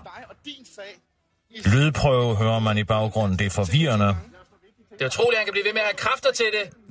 [1.64, 3.38] lydprøve hører man i baggrunden.
[3.38, 4.16] Det er forvirrende.
[4.92, 6.81] Det er utroligt, at han kan blive ved med at have kræfter til det.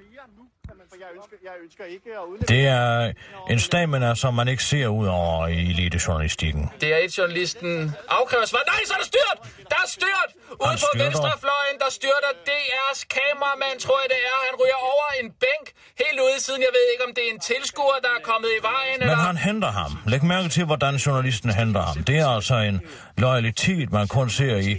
[2.47, 3.13] Det er
[3.49, 6.63] en stamina, som man ikke ser ud over i elitejournalistikken.
[6.81, 8.63] Det er et journalisten afkræver svar.
[8.67, 9.37] Nej, så er der styrt!
[9.71, 10.29] Der er styrt!
[10.63, 14.37] Ude på venstrefløjen, der styrter DR's kameramand, tror jeg det er.
[14.47, 15.65] Han ryger over en bænk
[16.03, 16.61] helt ude i siden.
[16.67, 18.97] Jeg ved ikke, om det er en tilskuer, der er kommet i vejen.
[18.99, 19.27] Men eller...
[19.31, 19.91] han henter ham.
[20.13, 21.95] Læg mærke til, hvordan journalisten henter ham.
[22.09, 22.77] Det er altså en
[23.25, 24.73] loyalitet, man kun ser i,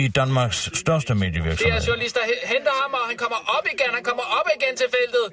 [0.00, 1.80] i Danmarks største medievirksomhed.
[1.80, 3.90] DR-journalister he- henter ham, og han kommer op igen.
[3.98, 5.26] Han kommer op igen til feltet.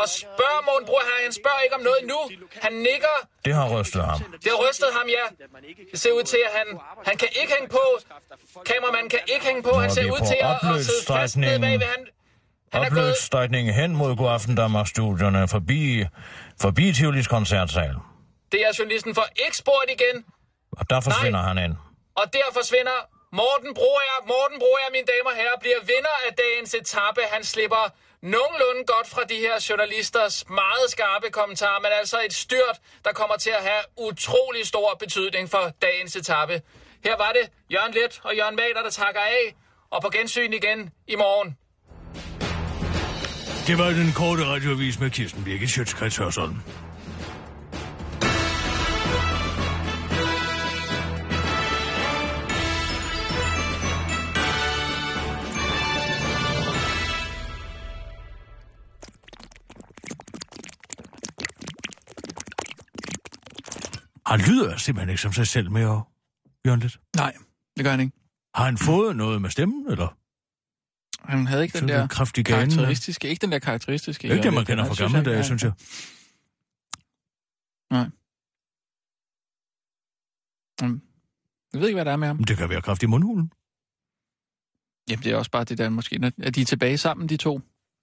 [0.00, 1.16] Og spørger Morten Bror her.
[1.28, 2.18] Han spørger ikke om noget nu.
[2.66, 3.16] Han nikker.
[3.44, 4.18] Det har rystet ham.
[4.44, 5.24] Det har rystet ham, ja.
[5.92, 6.66] Det ser ud til, at han,
[7.08, 7.84] han kan ikke hænge på.
[8.70, 9.72] Kameramanden kan ikke hænge på.
[9.84, 11.86] Han ser er ud til at, at sidde fast nede bagved.
[11.94, 12.02] Han,
[12.72, 12.78] er.
[12.86, 16.04] Opløbsstrækningen hen mod God Aften Danmarks studierne forbi,
[16.60, 17.94] forbi Tivolis koncertsal.
[18.52, 20.24] DR-journalisten får ikke spurgt igen.
[20.72, 21.74] Og der forsvinder han ind.
[22.20, 22.98] Og der forsvinder
[23.40, 24.16] Morten Broer.
[24.32, 27.20] Morten Broer, mine damer og herrer, bliver vinder af dagens etape.
[27.34, 27.84] Han slipper
[28.22, 33.36] nogenlunde godt fra de her journalisters meget skarpe kommentarer, men altså et styrt, der kommer
[33.36, 36.62] til at have utrolig stor betydning for dagens etape.
[37.04, 39.54] Her var det Jørgen Let og Jørgen Mader, der takker af,
[39.90, 41.56] og på gensyn igen i morgen.
[43.66, 46.56] Det var den korte radioavis med Kirsten Birgit Schøtzgrads Hørsholm.
[64.26, 66.04] Han lyder simpelthen ikke som sig selv mere,
[66.66, 67.00] Jørgen Lidt.
[67.16, 67.36] Nej,
[67.76, 68.12] det gør han ikke.
[68.54, 70.16] Har han fået noget med stemmen, eller?
[71.32, 74.28] Han havde ikke den der en kraftig gane, karakteristiske, ikke den der karakteristiske.
[74.28, 75.72] Er ikke det, man kender fra gamle dage, synes jeg.
[77.90, 78.06] Nej.
[80.82, 81.00] Mm.
[81.72, 82.44] Jeg ved ikke, hvad der er med ham.
[82.44, 83.52] Det kan være kraft i mundhulen.
[85.10, 87.36] Jamen, det er også bare det der måske, når- at de er tilbage sammen, de
[87.36, 87.60] to.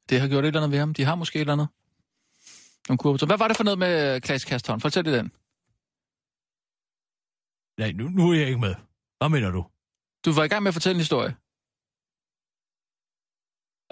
[0.10, 0.94] Det har gjort et eller andet ved ham.
[0.94, 1.68] De har måske et eller andet.
[2.90, 3.18] Nogle kurver.
[3.18, 4.82] Så hvad var det for noget med Klaas Kaston?
[4.82, 5.32] Fortæl det den.
[7.82, 8.76] Nej, nu, nu er jeg ikke med.
[9.18, 9.62] Hvad mener du?
[10.26, 11.32] Du var i gang med at fortælle en historie.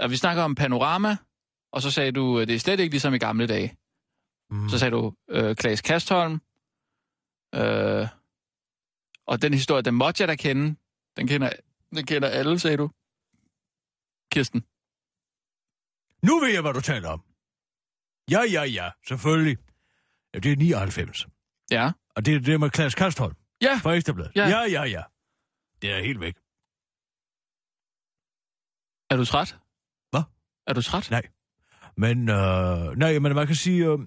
[0.04, 1.17] Og vi snakker om panorama,
[1.71, 3.78] og så sagde du, at det er slet ikke ligesom i gamle dage.
[4.49, 4.69] Mm.
[4.69, 6.34] Så sagde du øh, Klaas Kastholm,
[7.56, 8.08] øh,
[9.28, 10.75] og den historie, den måtte jeg da kende.
[11.17, 11.49] Den kender,
[11.95, 12.88] den kender alle, sagde du.
[14.32, 14.62] Kirsten.
[16.28, 17.21] Nu ved jeg, hvad du taler om.
[18.32, 19.58] Ja, ja, ja, selvfølgelig.
[20.34, 21.28] Ja, det er 99.
[21.71, 21.91] Ja.
[22.15, 23.79] Og det er det med Klaas Kastholm Ja.
[23.83, 24.31] fra Ekstrabladet.
[24.35, 24.47] Ja.
[24.47, 25.01] ja, ja, ja.
[25.81, 26.35] Det er helt væk.
[29.11, 29.55] Er du træt?
[30.11, 30.21] Hvad?
[30.67, 31.07] Er du træt?
[31.11, 31.21] Nej.
[31.97, 33.85] Men, øh, nej, men man kan sige...
[33.85, 33.99] Øh,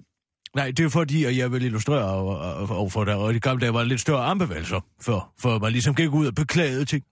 [0.55, 2.35] nej, det er fordi, at jeg vil illustrere over,
[2.71, 5.95] over for dig, og i gamle dage var lidt større armbevægelser, for, for man ligesom
[5.95, 7.03] gik ud og beklagede ting.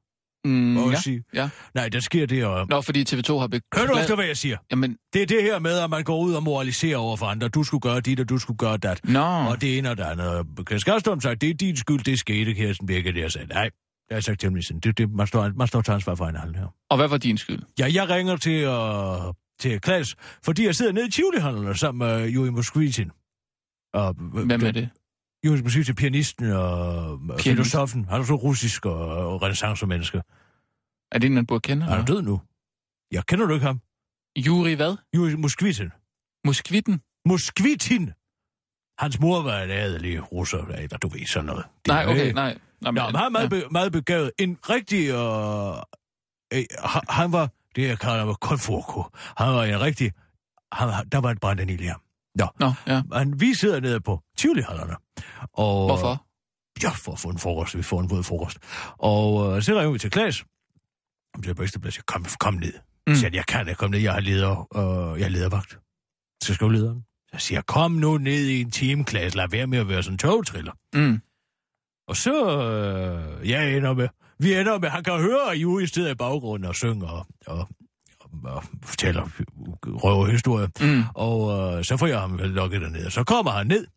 [0.45, 1.01] Mm, må jeg ja.
[1.01, 1.23] sige.
[1.33, 1.49] ja.
[1.75, 2.67] Nej, der sker det, og...
[2.69, 3.61] Nå, fordi TV2 har beklaget...
[3.75, 4.57] Hør du efter, hvad jeg siger?
[4.71, 7.47] Jamen, Det er det her med, at man går ud og moraliserer over for andre.
[7.47, 8.99] Du skulle gøre dit, og du skulle gøre dat.
[9.03, 9.19] Nå.
[9.19, 10.83] Og det ene og det andet.
[10.85, 13.19] Kastholm sagde, det er din skyld, det skete, Kirsten Birke.
[13.19, 13.71] Jeg sagde, nej, det
[14.09, 14.79] har jeg sagt til ham.
[14.81, 16.67] Det, det, man, står, man står til ansvar for hinanden her.
[16.89, 17.59] og hvad var din skyld?
[17.79, 22.27] Ja, jeg ringer til, uh, til Klaas, fordi jeg sidder nede i Tivoli-handlerne sammen med
[22.27, 23.11] uh, Juri Moskvitin.
[23.93, 24.89] Og, Hvem er det?
[25.45, 27.43] Juri Moskvitin, pianisten og Pianist?
[27.43, 28.05] filosofen.
[28.05, 30.21] Han er så russisk og, og renaissance-menneske.
[31.11, 31.83] Er det en, man burde kende?
[31.83, 32.41] Han er død nu.
[33.11, 33.81] Jeg kender du ikke ham?
[34.37, 34.97] Juri hvad?
[35.15, 35.89] Juri Moskvitin.
[36.45, 37.01] Moskvitten?
[37.25, 38.11] Moskvitin!
[38.99, 41.65] Hans mor var en adelig russer, eller du ved sådan noget.
[41.85, 42.57] Det Nej, okay, nej.
[42.81, 44.31] Nå, Nå, men han er meget, be, meget begavet.
[44.39, 45.09] En rigtig...
[45.09, 45.77] Øh,
[46.53, 46.65] øh,
[47.09, 47.49] han, var...
[47.75, 49.03] Det jeg kalder mig konfurko.
[49.37, 50.11] Han var en rigtig...
[50.71, 52.01] Han, der var et brændende i ham.
[52.35, 53.01] Nå, Nå, ja.
[53.09, 54.95] men vi sidder nede på Tivoli-hallerne.
[55.53, 56.25] Og, Hvorfor?
[56.83, 57.77] Ja, for at få en frokost.
[57.77, 58.57] Vi får en god frokost.
[58.97, 60.43] Og øh, så ringer vi til Klaas.
[61.35, 61.97] Om det er på Ekstraplads.
[61.97, 62.73] Jeg kom, kom ned.
[63.07, 63.15] Mm.
[63.15, 64.03] Så jeg kan ikke komme ned.
[64.03, 65.79] Jeg har leder, øh, jeg er ledervagt.
[66.43, 67.05] Så skal lederen.
[67.33, 69.35] Så siger jeg, kom nu ned i en time, Klaas.
[69.35, 70.71] Lad være med at være sådan en togtriller.
[70.93, 71.21] Mm.
[72.07, 74.07] Og så, øh, jeg ender med,
[74.39, 77.69] vi ender med, han kan høre, at Juri sidder i baggrunden og synger og, og,
[78.43, 79.29] og, og fortæller
[79.85, 80.67] røverhistorier.
[80.81, 81.03] Mm.
[81.15, 83.09] Og øh, så får jeg ham lukket derned.
[83.09, 83.87] Så kommer han ned,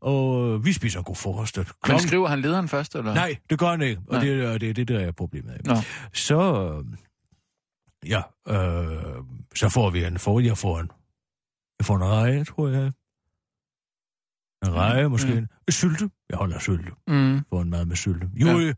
[0.00, 1.58] og vi spiser en god frokost.
[1.88, 3.14] Men skriver han lederen først, eller?
[3.14, 4.24] Nej, det gør han ikke, og Nej.
[4.24, 5.66] det, er- det er det, der er problemet.
[5.66, 5.74] Nå.
[6.12, 6.40] Så,
[6.84, 9.02] øh, ja, øh,
[9.54, 10.90] så får vi en for, jeg får en,
[11.78, 12.92] jeg får en reje, tror jeg.
[14.64, 15.38] En reje, måske Mm.
[15.38, 16.10] en, sylte.
[16.30, 16.90] Jeg holder sylte.
[17.08, 17.40] Mm.
[17.50, 18.30] Får en mad med sylte.
[18.34, 18.72] Juri,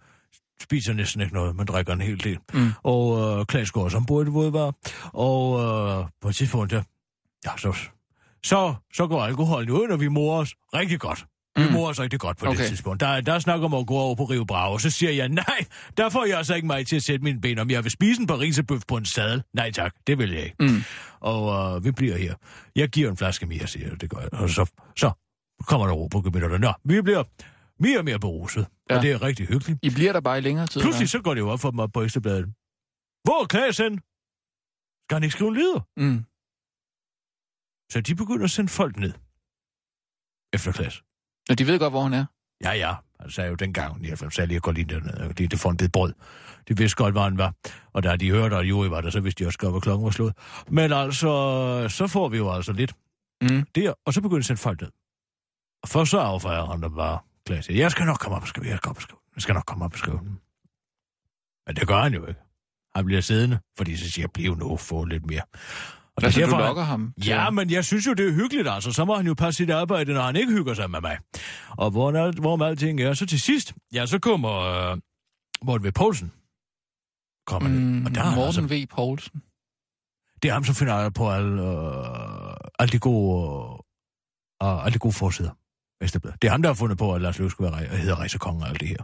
[0.62, 2.38] spiser næsten ikke noget, men drikker en hel del.
[2.54, 2.72] Mm.
[2.82, 4.72] Og øh, Klaas går også ombord i det våde
[5.12, 5.60] Og
[6.00, 6.82] øh, på et tidspunkt, der,
[7.46, 7.76] ja, så,
[8.44, 11.26] så, så går alkoholen ud, og vi morer os rigtig godt.
[11.56, 11.72] Vi Mm.
[11.72, 12.58] morer os rigtig godt på Okay.
[12.58, 13.00] det tidspunkt.
[13.00, 15.28] Der, der er snak om at gå over på Rio Bravo, og så siger jeg,
[15.28, 15.64] nej,
[15.96, 17.70] der får jeg altså ikke mig til at sætte mine ben om.
[17.70, 19.42] Jeg vil spise en parisebøf på en sadel.
[19.52, 20.56] Nej tak, det vil jeg ikke.
[20.60, 20.82] Mm.
[21.20, 22.34] Og øh, vi bliver her.
[22.76, 24.00] Jeg giver en flaske mere, siger jeg.
[24.00, 24.28] Det gør jeg.
[24.34, 25.10] Og så, så
[25.66, 26.58] kommer der ro på gemytterne.
[26.58, 27.22] Nå, vi bliver
[27.78, 28.66] mere og mere beruset.
[28.90, 28.96] Ja.
[28.96, 29.78] Og det er rigtig hyggeligt.
[29.82, 30.80] I bliver der bare i længere tid.
[30.80, 32.44] Pludselig så går det jo op for dem op på Ekstrabladet.
[33.24, 34.00] Hvor er Klaas hen?
[35.06, 35.80] Skal han ikke skrive en eller?
[35.96, 36.24] Mm.
[37.92, 39.12] Så de begynder at sende folk ned.
[40.52, 41.02] Efter Klaas.
[41.50, 42.24] Og de ved godt, hvor han er.
[42.64, 42.94] Ja, ja.
[43.20, 45.76] Han sagde jo dengang, 99, sagde lige, at gå lige derned, lige det får en
[45.76, 46.12] bid brød.
[46.68, 47.54] De vidste godt, hvor han var.
[47.92, 50.04] Og da de hørte, at Joey var der, så vidste de også godt, hvor klokken
[50.04, 50.34] var slået.
[50.68, 52.94] Men altså, så får vi jo altså lidt
[53.42, 53.66] Mm.
[53.74, 54.90] der, og så begynder de at sende folk ned.
[55.82, 57.64] Og først så affærer han dem bare Klaas.
[57.64, 59.18] siger, Jeg skal nok komme op og skrive, jeg skal, op og skrive.
[59.36, 60.18] jeg skal nok komme op og skrive.
[60.18, 60.40] den."
[61.66, 62.40] Men det gør han jo ikke.
[62.96, 65.42] Han bliver siddende, fordi så siger jeg, bliv nu, få lidt mere.
[66.16, 67.12] Og Altså, du derfor, han- lokker ham.
[67.22, 68.92] til- Ja, men jeg synes jo, det er hyggeligt, altså.
[68.92, 71.18] Så må han jo passe sit arbejde, når han ikke hygger sig med mig.
[71.70, 74.98] Og hvor, hvor med alting er, så til sidst, ja, så kommer øh,
[75.62, 75.92] Morten V.
[75.92, 76.32] Poulsen.
[77.46, 78.86] Kommer mm, Mm, og der er Morten altså, V.
[78.86, 79.42] Poulsen.
[80.42, 83.82] det er ham, som finder på alle, øh, alle de gode,
[84.62, 85.50] øh, alle de gode forsider.
[86.00, 86.42] Ekstrabladet.
[86.42, 88.62] Det er ham, der har fundet på, at Lars Løkke skulle være, rej- hedder rejsekongen
[88.62, 88.96] og alt det her.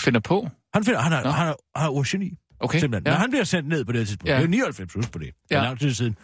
[0.00, 0.48] Finder på.
[0.74, 1.30] Han, finder, han, er, Nå.
[1.30, 2.34] han, er, han er origini.
[2.60, 2.78] Okay.
[2.80, 3.06] Simpelthen.
[3.06, 3.10] Ja.
[3.12, 3.16] Ja.
[3.16, 4.28] Men han bliver sendt ned på det tidspunkt.
[4.28, 4.32] Ja.
[4.34, 4.36] Ja.
[4.38, 5.26] Det er jo 99 plus på det.
[5.48, 5.62] Det Ja.
[5.62, 6.16] lang tid siden.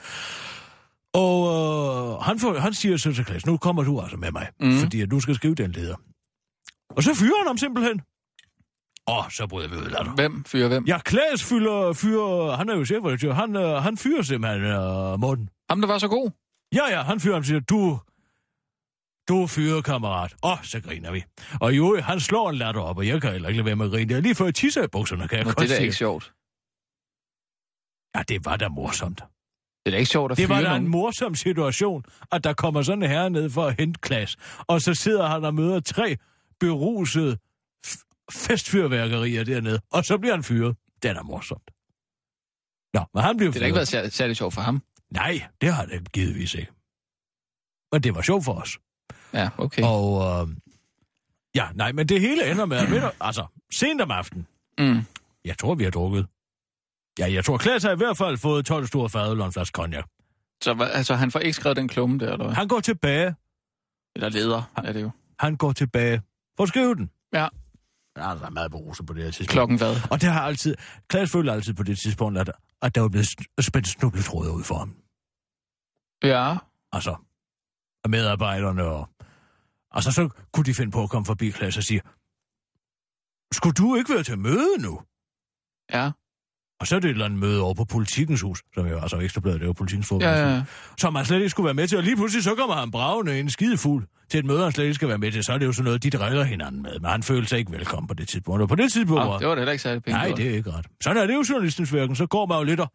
[1.15, 4.49] Og øh, han, får, han siger så til Klaas, nu kommer du altså med mig,
[4.61, 4.79] mm.
[4.79, 5.97] Fordi at du skal skrive den leder.
[6.91, 8.01] Og så fyrer han ham simpelthen.
[9.09, 10.15] Åh, så bryder vi ud af.
[10.15, 10.85] Hvem fyrer hvem?
[10.87, 15.49] Ja, Klaas fylder, fyrer, han er jo chefredaktør, han, øh, han fyrer simpelthen øh, Morten.
[15.71, 16.31] Ham, der var så god.
[16.75, 17.99] Ja, ja, han fyrer ham og siger, du,
[19.29, 20.35] du fyrer kammerat.
[20.43, 21.25] Åh, så griner vi.
[21.61, 23.87] Og jo, han slår en latter op, og jeg kan heller ikke lade være med
[23.87, 24.09] at grine.
[24.09, 25.75] Det er lige før jeg tisser i bukserne, kan jeg Nå, godt det er da
[25.77, 25.85] sige.
[25.85, 26.25] ikke sjovt.
[28.17, 29.19] Ja, det var da morsomt.
[29.19, 30.89] Det er da ikke sjovt at Det var da en nogen.
[30.89, 34.95] morsom situation, at der kommer sådan en herre ned for at hente Klaas, og så
[34.95, 36.17] sidder han og møder tre
[36.61, 37.39] berusede
[37.87, 40.77] f- festfyrværkerier dernede, og så bliver han fyret.
[41.03, 41.71] Det er da morsomt.
[42.95, 44.83] Nå, men han blev Det har da ikke været særlig, særlig sjovt for ham.
[45.11, 46.73] Nej, det har det givetvis ikke.
[47.93, 48.79] Men det var sjovt for os.
[49.35, 49.83] Ja, okay.
[49.85, 50.57] Og øh,
[51.55, 54.47] ja, nej, men det hele ender med, ved du, altså, sent om aftenen,
[54.79, 55.01] Mm.
[55.45, 56.27] jeg tror, vi har drukket.
[57.19, 59.75] Ja, jeg tror, Klaas har i hvert fald fået 12 store fadøl og en flaske
[59.75, 60.05] cognac.
[60.63, 62.55] Så hva- altså, han får ikke skrevet den klumme der, eller hvad?
[62.55, 63.35] Han går tilbage.
[64.17, 65.11] Eller leder, er det jo.
[65.39, 66.23] Han går tilbage.
[66.57, 67.11] For at skrive den.
[67.33, 67.49] Ja.
[68.17, 69.51] Ja, der er meget beruset på det her tidspunkt.
[69.53, 69.97] Klokken hvad?
[70.11, 70.75] Og det har altid...
[71.09, 72.51] Klaas føler altid på det tidspunkt, at,
[72.83, 73.27] at der var blevet
[73.61, 74.97] spændt snubletråde ud for ham.
[76.23, 76.57] Ja.
[76.93, 77.17] Altså,
[78.05, 79.09] af medarbejderne og...
[79.95, 82.01] Altså, så kunne de finde på at komme forbi Klaas og sige,
[83.53, 85.01] skulle du ikke være til møde nu?
[85.93, 86.11] Ja.
[86.81, 89.17] Og så er det et eller andet møde over på Politikens Hus, som jo altså
[89.19, 90.31] ekstrabladet, det jo Politikens Ja, fodbold.
[90.31, 90.63] ja, ja.
[90.99, 93.41] Som han slet ikke skulle være med til, og lige pludselig så kommer han bravende
[93.41, 95.45] en skidefuld til et møde, han slet ikke skal være med til.
[95.45, 97.73] Så er det jo sådan noget, de driller hinanden med, men han følte sig ikke
[97.73, 98.63] velkommen på det tidspunkt.
[98.63, 99.23] Og på det tidspunkt...
[99.25, 100.15] Hvor- det var da heller ikke særlig pænt.
[100.17, 100.87] Nej, det er ikke ret.
[101.03, 102.17] Sådan er det jo journalistens virken.
[102.17, 102.93] Så går man jo lidt og,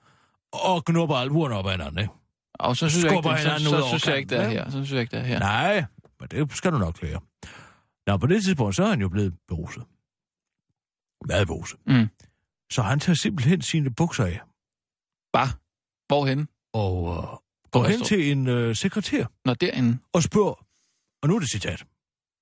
[0.52, 2.14] og knupper alvoren op ad hinanden, ikke?
[2.60, 4.66] Og så synes jeg ikke, det, så, så, over synes jeg ikke, det er her.
[4.66, 5.40] Så synes jeg ikke, det er her.
[5.40, 5.84] Nej,
[6.20, 7.20] men det skal du nok klare.
[8.08, 9.84] Nå, på det tidspunkt, så er han jo blevet beruset.
[11.28, 11.80] Meget beruset.
[11.88, 12.08] Mm.
[12.72, 14.40] Så han tager simpelthen sine bukser af
[15.34, 15.48] Bare.
[16.08, 16.48] Hvorhen?
[16.74, 17.38] og øh,
[17.72, 19.98] går hen til en øh, sekretær Nå, derinde.
[20.14, 20.66] og spørger,
[21.22, 21.84] og nu er det citat.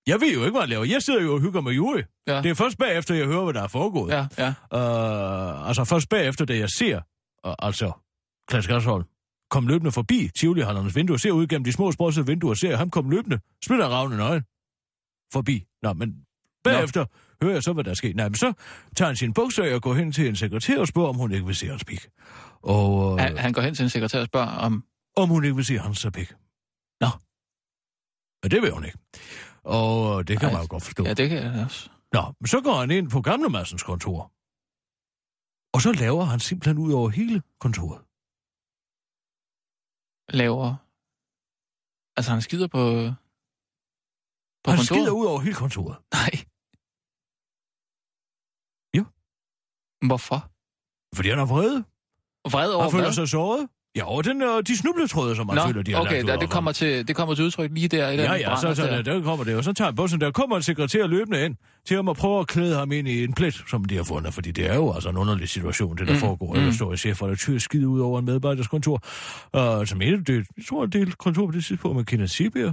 [0.08, 0.84] Jeg ved jo ikke, hvad han laver.
[0.86, 2.04] Jeg sidder jo og hygger med Juri.
[2.28, 2.42] Ja.
[2.42, 4.12] Det er først bagefter, jeg hører, hvad der er foregået.
[4.12, 4.48] Ja, ja.
[4.48, 7.02] Uh, altså først bagefter, da jeg ser,
[7.48, 7.92] uh, altså
[8.48, 9.06] Klaas Græshold,
[9.56, 13.12] kom løbende forbi Tivoli-hallernes vinduer, ser ud gennem de små sprossede vinduer, ser ham komme
[13.12, 14.44] løbende, smitter ravne nøgen
[15.34, 15.66] forbi.
[15.84, 16.26] Nå, men
[16.64, 17.46] bagefter Nå.
[17.46, 18.16] hører jeg så, hvad der er sket.
[18.16, 18.54] Nej, men så
[18.96, 21.46] tager han sin bukser og går hen til en sekretær og spørger, om hun ikke
[21.46, 22.08] vil se hans pik.
[22.62, 24.84] Og uh, Han, han går hen til en sekretær og spørger om...
[25.16, 26.34] om hun ikke vil se hans pik.
[27.02, 27.08] Nå.
[28.44, 28.98] Men det vil hun ikke.
[29.64, 31.04] Og det kan Ej, man jo godt forstå.
[31.06, 31.90] Ja, det kan jeg også.
[32.14, 34.32] Nå, men så går han ind på Gamle Madsens kontor.
[35.74, 38.05] Og så laver han simpelthen ud over hele kontoret.
[40.30, 40.76] Laver...
[42.18, 42.82] Altså, han skider på...
[44.64, 44.86] På han kontoret?
[44.86, 45.98] skider ud over hele kontoret.
[46.14, 46.34] Nej.
[48.98, 49.04] Jo.
[50.08, 50.40] Hvorfor?
[51.16, 51.74] Fordi han er vred.
[52.54, 53.14] Vred over Han føler hvad?
[53.14, 53.70] sig såret.
[53.96, 56.40] Ja, over den, øh, de snubletråde, som han Nå, føler, de har okay, lagt der,
[56.40, 58.10] det, kommer til, det kommer til udtryk lige der.
[58.10, 59.02] i den Ja, ja, så, brænder så der.
[59.02, 61.56] der, kommer det, og så tager han bussen, der kommer en sekretær løbende ind
[61.86, 64.52] til ham prøve at klæde ham ind i en plet, som de har fundet, fordi
[64.52, 66.54] det er jo altså en underlig situation, det der Mm, foregår.
[66.54, 66.60] mm.
[66.62, 69.02] Der står en chef der tyr skide ud over en medarbejders kontor,
[69.58, 72.32] uh, som en det, jeg tror, det er et kontor på det tidspunkt med Kenneth
[72.32, 72.72] Sibir.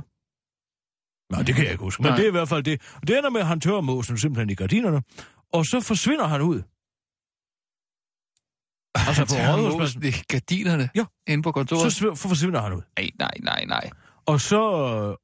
[1.33, 2.17] Nej, det kan jeg ikke huske, men Nej.
[2.17, 2.81] det er i hvert fald det.
[3.03, 5.03] Og det ender med, at han tørrer måsen simpelthen i gardinerne,
[5.53, 6.63] Og så forsvinder han ud.
[8.95, 10.03] Altså på rådhuspladsen.
[10.05, 11.05] i gardinerne Ja.
[11.27, 11.93] inde på kontoret.
[11.93, 12.83] Så sv- forsvinder han ud.
[12.99, 13.91] Nej, nej, nej, nej.
[14.27, 14.61] Og så,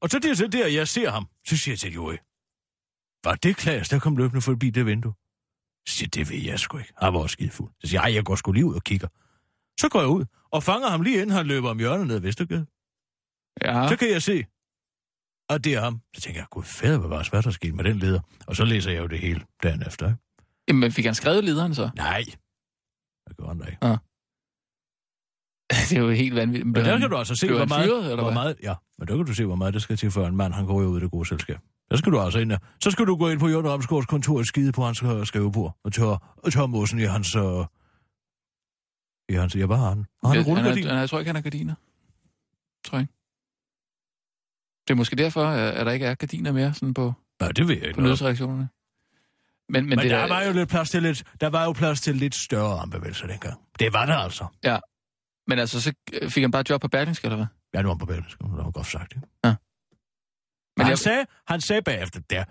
[0.00, 1.28] og så det er så der, jeg ser ham.
[1.46, 2.16] Så siger jeg til Joey,
[3.24, 5.12] var det Klaas, der kom løbende forbi det vindue?
[5.88, 6.92] Så siger det ved jeg sgu ikke.
[7.02, 7.70] Han var også skide fuld.
[7.80, 9.08] Så siger jeg, "Ej, jeg går sgu lige ud og kigger.
[9.80, 12.20] Så går jeg ud og fanger ham lige inden han løber om hjørnet ned ad
[12.20, 12.66] Vestergade.
[13.64, 13.88] Ja.
[13.88, 14.44] Så kan jeg se,
[15.50, 16.00] at det er ham.
[16.16, 18.20] Så tænker jeg, gud fader, hvad var hvad der skete med den leder?
[18.46, 20.06] Og så læser jeg jo det hele dagen efter.
[20.06, 20.18] Ikke?
[20.68, 21.90] Jamen, fik han skrevet lederen så?
[21.96, 22.24] Nej,
[23.28, 23.78] det gør han da ikke.
[25.88, 26.66] det er jo helt vanvittigt.
[26.66, 29.26] Men der kan du altså se, hvor meget, eller hvor meget, ja, men der kan
[29.26, 31.00] du se, hvor meget det skal til, før en mand, han går jo ud af
[31.00, 31.58] det gode selskab.
[31.90, 32.58] Der skal du altså ind der.
[32.82, 35.78] Så skal du gå ind på Jørgen Ramsgaards kontor og skide på hans øh, skrivebord
[35.84, 37.36] og tørre, og tørre mosen i hans...
[37.36, 37.42] Øh,
[39.28, 39.56] i hans...
[39.56, 40.06] Ja, hvad har han?
[40.24, 41.74] Har han en han, er, jeg tror ikke, han har gardiner.
[42.84, 43.14] Tror jeg ikke.
[44.88, 47.74] Det er måske derfor, at der ikke er gardiner mere sådan på, Nej, det ved
[47.74, 47.98] jeg på ikke.
[47.98, 48.04] om.
[48.04, 48.68] nødsreaktionerne.
[49.68, 51.72] Men, men, Men, det der, der, var jo lidt plads til lidt, der var jo
[51.72, 53.60] plads til lidt større armbevægelser dengang.
[53.78, 54.46] Det var der altså.
[55.46, 55.92] men altså, så
[56.28, 57.46] fik han bare job på Berlingske, eller hvad?
[57.74, 59.12] Ja, nu var på Berlingske, det var godt sagt.
[59.16, 59.26] Ikke?
[59.44, 59.48] Ja.
[59.48, 59.56] Men
[60.76, 62.44] Men han, jeg- sagde, han sagde bagefter der,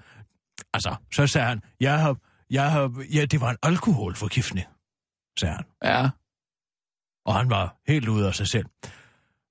[0.73, 2.17] altså, så sagde han, jeg har,
[2.49, 4.67] jeg har, ja, det var en alkoholforgiftning,
[5.39, 5.65] sagde han.
[5.83, 6.09] Ja.
[7.25, 8.65] Og han var helt ude af sig selv.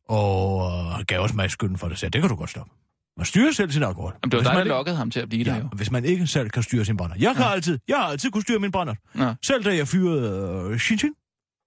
[0.08, 1.98] Og øh, han gav også mig skylden for det.
[1.98, 2.72] Så det kan du godt stoppe.
[3.16, 4.12] Man styrer selv sin alkohol.
[4.12, 5.60] Jamen, det var Hvis dig, man der ikke- lokkede ham til at blive der Ja,
[5.60, 5.68] jo.
[5.68, 7.16] hvis man ikke selv kan styre sin brænder.
[7.18, 7.50] Jeg kan Ja.
[7.52, 8.94] altid, jeg har altid kunne styre min brænder.
[9.14, 9.34] Ja.
[9.46, 11.14] Selv da jeg fyrede øh, Shinchin.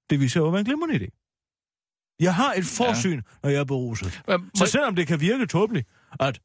[0.09, 1.07] Det viser jo at være en glimrende idé.
[2.19, 3.21] Jeg har et forsyn, ja.
[3.43, 4.21] når jeg er beruset.
[4.27, 5.87] Må, Så selvom det kan virke tåbeligt,
[6.19, 6.39] at,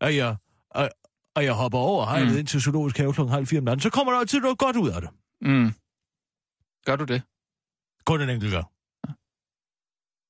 [0.00, 0.36] at, jeg,
[0.74, 0.88] at,
[1.36, 2.38] at jeg hopper over hegnet Mm.
[2.38, 4.76] ind til zoologisk have klokken halv fire om natten, så kommer der altid noget godt
[4.76, 5.10] ud af det.
[5.40, 5.72] mm.
[6.86, 7.22] Gør du det?
[8.06, 8.66] Kun en enkelt gang.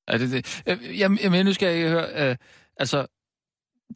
[0.09, 0.63] Er det det?
[0.67, 2.31] Øh, Jamen, jamen nu skal jeg høre...
[2.31, 2.37] Øh,
[2.77, 3.07] altså,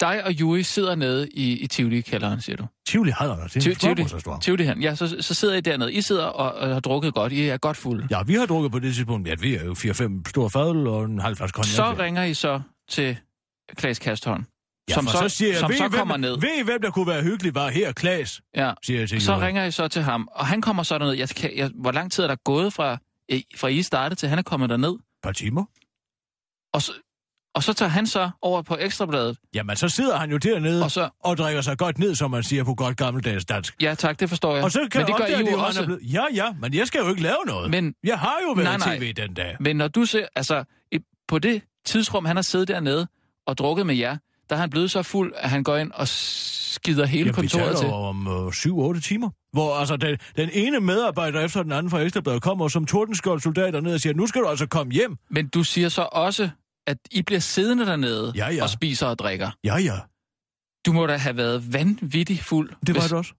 [0.00, 2.66] dig og Yui sidder nede i, i Tivoli-kælderen, siger du.
[2.88, 3.46] Tivoli har der.
[3.46, 4.05] Det er Tivoli.
[4.42, 4.64] Tivoli.
[4.64, 4.83] Han.
[4.83, 5.92] Ja, så, så sidder I dernede.
[5.92, 7.33] I sidder og, og har drukket godt.
[7.33, 8.07] I er godt fulde.
[8.11, 9.28] Ja, vi har drukket på det tidspunkt.
[9.28, 11.74] Ja, vi er jo 4-5 store fadøl og en halv flaske cognac.
[11.74, 13.16] Så ringer I så til
[13.76, 14.44] Klaas Kastholm,
[14.88, 16.40] ja, som så, så, siger jeg, som ved, så I, hvem, kommer ned.
[16.40, 18.72] Ved I, hvem der kunne være hyggelig, var her, Klaas, Ja.
[18.85, 19.46] siger jeg til Så Johan.
[19.46, 21.12] ringer I så til ham, og han kommer så derned.
[21.12, 22.98] Jeg, kan, jeg, hvor lang tid er der gået fra,
[23.57, 24.90] fra I startede til han er kommet derned?
[24.92, 25.64] Et par timer.
[26.74, 26.92] Og så,
[27.54, 30.90] og så tager han så over på Ekstrabladet, Jamen, så sidder han jo dernede og
[30.90, 31.08] så...
[31.24, 33.76] og drikker sig godt ned, som man siger på godt gammeldags dansk.
[33.82, 34.64] Ja tak, det forstår jeg.
[34.64, 35.84] Og så kan men det gør I jo også.
[35.84, 36.00] blevet...
[36.12, 37.70] Ja, ja, men jeg skal jo ikke lave noget.
[37.70, 38.98] Men, Jeg har jo været Nej, nej.
[38.98, 39.56] tv den dag.
[39.60, 40.64] men når du ser, altså,
[41.28, 43.06] på det tidsrum, han har siddet dernede
[43.46, 44.16] og drukket med jer,
[44.50, 47.76] der er han blevet så fuld, at han går ind og skider hele Jamen, kontoret
[47.78, 47.88] til.
[47.88, 49.30] om øh, 7-8 timer.
[49.52, 53.80] Hvor altså den, den ene medarbejder efter den anden fra Ekstrabladet kommer som tordenskjold soldater
[53.80, 55.16] ned og siger, nu skal du altså komme hjem.
[55.30, 56.50] Men du siger så også,
[56.86, 58.62] at I bliver siddende dernede Ja, ja.
[58.62, 59.50] og spiser og drikker.
[59.64, 59.98] Ja, ja,
[60.86, 62.70] Du må da have været vanvittig fuld.
[62.86, 63.32] det var hvis- det også.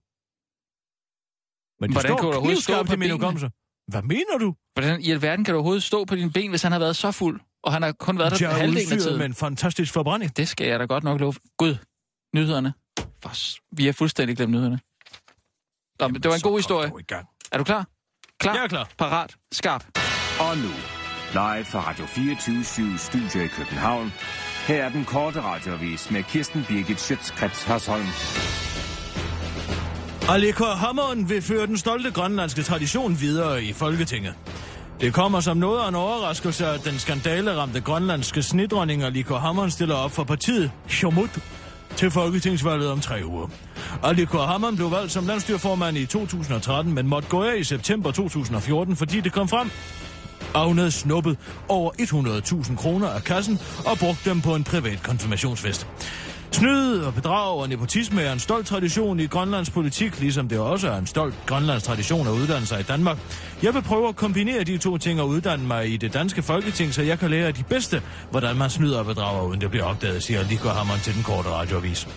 [1.80, 3.14] Men det Hvordan kan du står overhovedet stå knivskarpt på i min benene?
[3.14, 3.50] hukommelse.
[3.88, 4.54] Hvad mener du?
[4.74, 7.12] Hvordan i alverden kan du overhovedet stå på dine ben, hvis han har været så
[7.12, 9.18] fuld, og han har kun været der Jeg er halvdelen af tiden?
[9.18, 10.36] med en fantastisk forbrænding.
[10.36, 11.34] Det skal jeg da godt nok love.
[11.58, 11.76] Gud,
[12.34, 12.74] nyhederne.
[13.22, 14.80] For s- Vi har fuldstændig glemt nyhederne.
[16.00, 16.88] Nå, men det var en god historie.
[17.52, 17.86] Er du klar?
[18.40, 18.54] Klar?
[18.54, 18.90] Jeg er klar.
[18.98, 19.36] Parat?
[19.52, 19.84] Skarp?
[20.40, 20.70] Og nu,
[21.34, 24.12] live fra Radio 24 Studio i København.
[24.66, 28.06] Her er den korte radiovis med Kirsten Birgit Schøtzgrads Hasholm.
[30.28, 34.34] Alekor Hammeren vil føre den stolte grønlandske tradition videre i Folketinget.
[35.00, 39.94] Det kommer som noget af en overraskelse, at den skandaleramte grønlandske snidronning Aliko Hammeren stiller
[39.94, 41.38] op for partiet Shomut
[41.96, 43.48] til folketingsvalget om tre uger.
[44.02, 48.96] Aliko Hammeren blev valgt som landstyrformand i 2013, men måtte gå af i september 2014,
[48.96, 49.70] fordi det kom frem,
[50.54, 51.38] og hun havde snuppet
[51.68, 55.86] over 100.000 kroner af kassen og brugt dem på en privat konfirmationsfest.
[56.54, 60.88] Snyd og bedrag og nepotisme er en stolt tradition i Grønlands politik, ligesom det også
[60.88, 63.18] er en stolt Grønlands tradition at uddanne sig i Danmark.
[63.62, 66.94] Jeg vil prøve at kombinere de to ting og uddanne mig i det danske folketing,
[66.94, 69.84] så jeg kan lære af de bedste, hvordan man snyder og bedrager, uden det bliver
[69.84, 72.08] opdaget, siger Lico Hammond til den korte radioavis.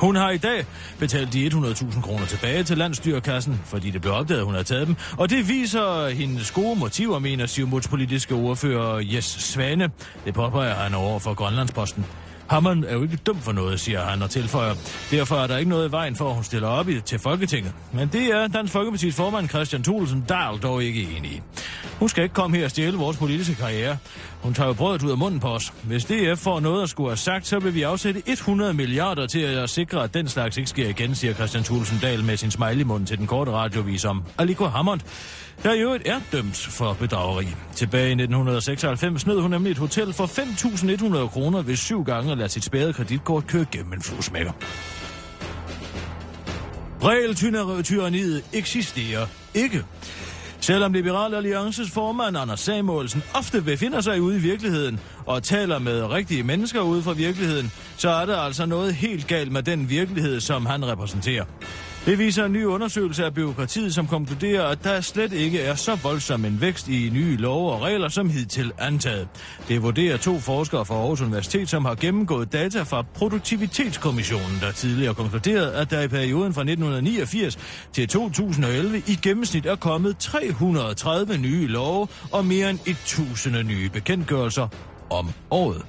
[0.00, 0.64] Hun har i dag
[0.98, 4.86] betalt de 100.000 kroner tilbage til landstyrkassen, fordi det blev opdaget, at hun har taget
[4.86, 4.96] dem.
[5.18, 9.90] Og det viser hendes gode motiver, mener Siumuts politiske ordfører Jes Svane.
[10.24, 12.06] Det påpeger han over for Grønlandsposten.
[12.46, 14.74] Hammeren er jo ikke dum for noget, siger han og tilføjer.
[15.10, 17.72] Derfor er der ikke noget i vejen for, at hun stiller op i, til Folketinget.
[17.92, 21.40] Men det er Dansk Folkeparti's formand Christian Thulesen Dahl dog ikke enig i.
[21.98, 23.96] Hun skal ikke komme her og stjæle vores politiske karriere.
[24.42, 25.72] Hun tager jo brødet ud af munden på os.
[25.82, 29.40] Hvis DF får noget at skulle have sagt, så vil vi afsætte 100 milliarder til
[29.40, 32.82] at sikre, at den slags ikke sker igen, siger Christian Thulesen Dahl med sin smiley
[32.82, 35.00] mund til den korte radiovis om Aliko Hammond,
[35.62, 37.46] der i øvrigt er dømt for bedrageri.
[37.74, 42.38] Tilbage i 1996 snød hun nemlig et hotel for 5.100 kroner ved syv gange at
[42.38, 44.52] lade sit spærede kreditkort køre gennem en fluesmækker.
[47.02, 49.84] Regeltyraniet eksisterer ikke.
[50.60, 56.02] Selvom Liberal Alliances formand Anders Samuelsen ofte befinder sig ude i virkeligheden og taler med
[56.04, 60.40] rigtige mennesker ude fra virkeligheden, så er der altså noget helt galt med den virkelighed,
[60.40, 61.44] som han repræsenterer.
[62.10, 65.94] Det viser en ny undersøgelse af byråkratiet, som konkluderer, at der slet ikke er så
[65.94, 69.28] voldsom en vækst i nye love og regler, som hidtil antaget.
[69.68, 75.14] Det vurderer to forskere fra Aarhus Universitet, som har gennemgået data fra Produktivitetskommissionen, der tidligere
[75.14, 77.58] konkluderede, at der i perioden fra 1989
[77.92, 84.89] til 2011 i gennemsnit er kommet 330 nye love og mere end 1000 nye bekendtgørelser
[85.10, 85.82] om året.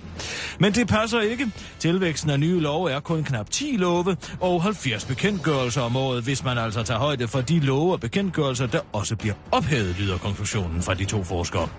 [0.59, 1.51] Men det passer ikke.
[1.79, 6.43] Tilvæksten af nye love er kun knap 10 love og 70 bekendtgørelser om året, hvis
[6.43, 10.81] man altså tager højde for de love og bekendtgørelser, der også bliver ophævet, lyder konklusionen
[10.81, 11.69] fra de to forskere.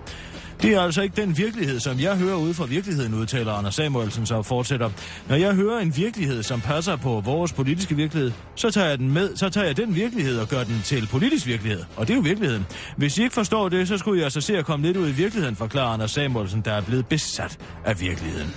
[0.63, 4.25] Det er altså ikke den virkelighed, som jeg hører ude fra virkeligheden, udtaler Anders Samuelsen
[4.25, 4.89] så fortsætter.
[5.29, 9.11] Når jeg hører en virkelighed, som passer på vores politiske virkelighed, så tager jeg den
[9.11, 11.83] med, så tager jeg den virkelighed og gør den til politisk virkelighed.
[11.95, 12.65] Og det er jo virkeligheden.
[12.97, 15.11] Hvis I ikke forstår det, så skulle jeg altså se at komme lidt ud i
[15.11, 18.53] virkeligheden, forklarer Anders Samuelsen, der er blevet besat af virkeligheden.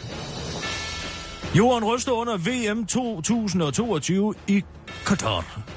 [1.59, 4.65] Jorden ryster under VM 2022 i
[5.07, 5.76] Qatar.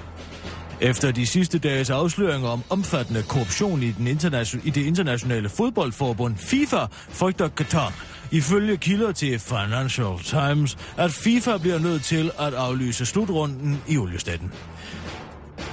[0.82, 6.38] Efter de sidste dages afsløringer om omfattende korruption i, den internation- i det internationale fodboldforbund
[6.38, 7.94] FIFA, frygter Qatar,
[8.32, 14.52] ifølge kilder til Financial Times, at FIFA bliver nødt til at aflyse slutrunden i oliestaten.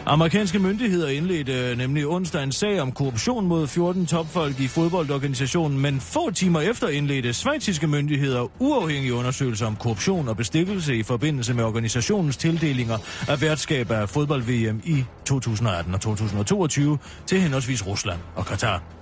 [0.08, 5.80] Amerikanske myndigheder indledte øh, nemlig onsdag en sag om korruption mod 14 topfolk i fodboldorganisationen,
[5.80, 11.54] men få timer efter indledte svejtiske myndigheder uafhængige undersøgelser om korruption og bestikkelse i forbindelse
[11.54, 12.98] med organisationens tildelinger
[13.28, 18.95] af værtskab af fodbold-VM i 2018 og 2022 til henholdsvis Rusland og Katar.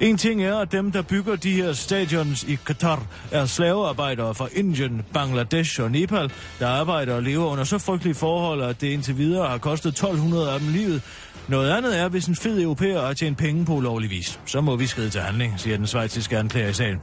[0.00, 4.48] En ting er, at dem, der bygger de her stadions i Qatar, er slavearbejdere fra
[4.52, 9.18] Indien, Bangladesh og Nepal, der arbejder og lever under så frygtelige forhold, at det indtil
[9.18, 11.02] videre har kostet 1200 af dem livet.
[11.48, 14.40] Noget andet er, hvis en fed europæer har tjent penge på ulovlig vis.
[14.46, 17.00] Så må vi skride til handling, siger den svejtiske anklager i sagen.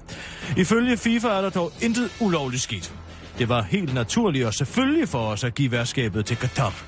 [0.57, 2.93] Ifølge FIFA er der dog intet ulovligt sket.
[3.39, 6.83] Det var helt naturligt og selvfølgelig for os at give værtskabet til Qatar,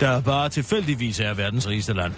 [0.00, 2.12] der bare tilfældigvis er verdens rigeste land.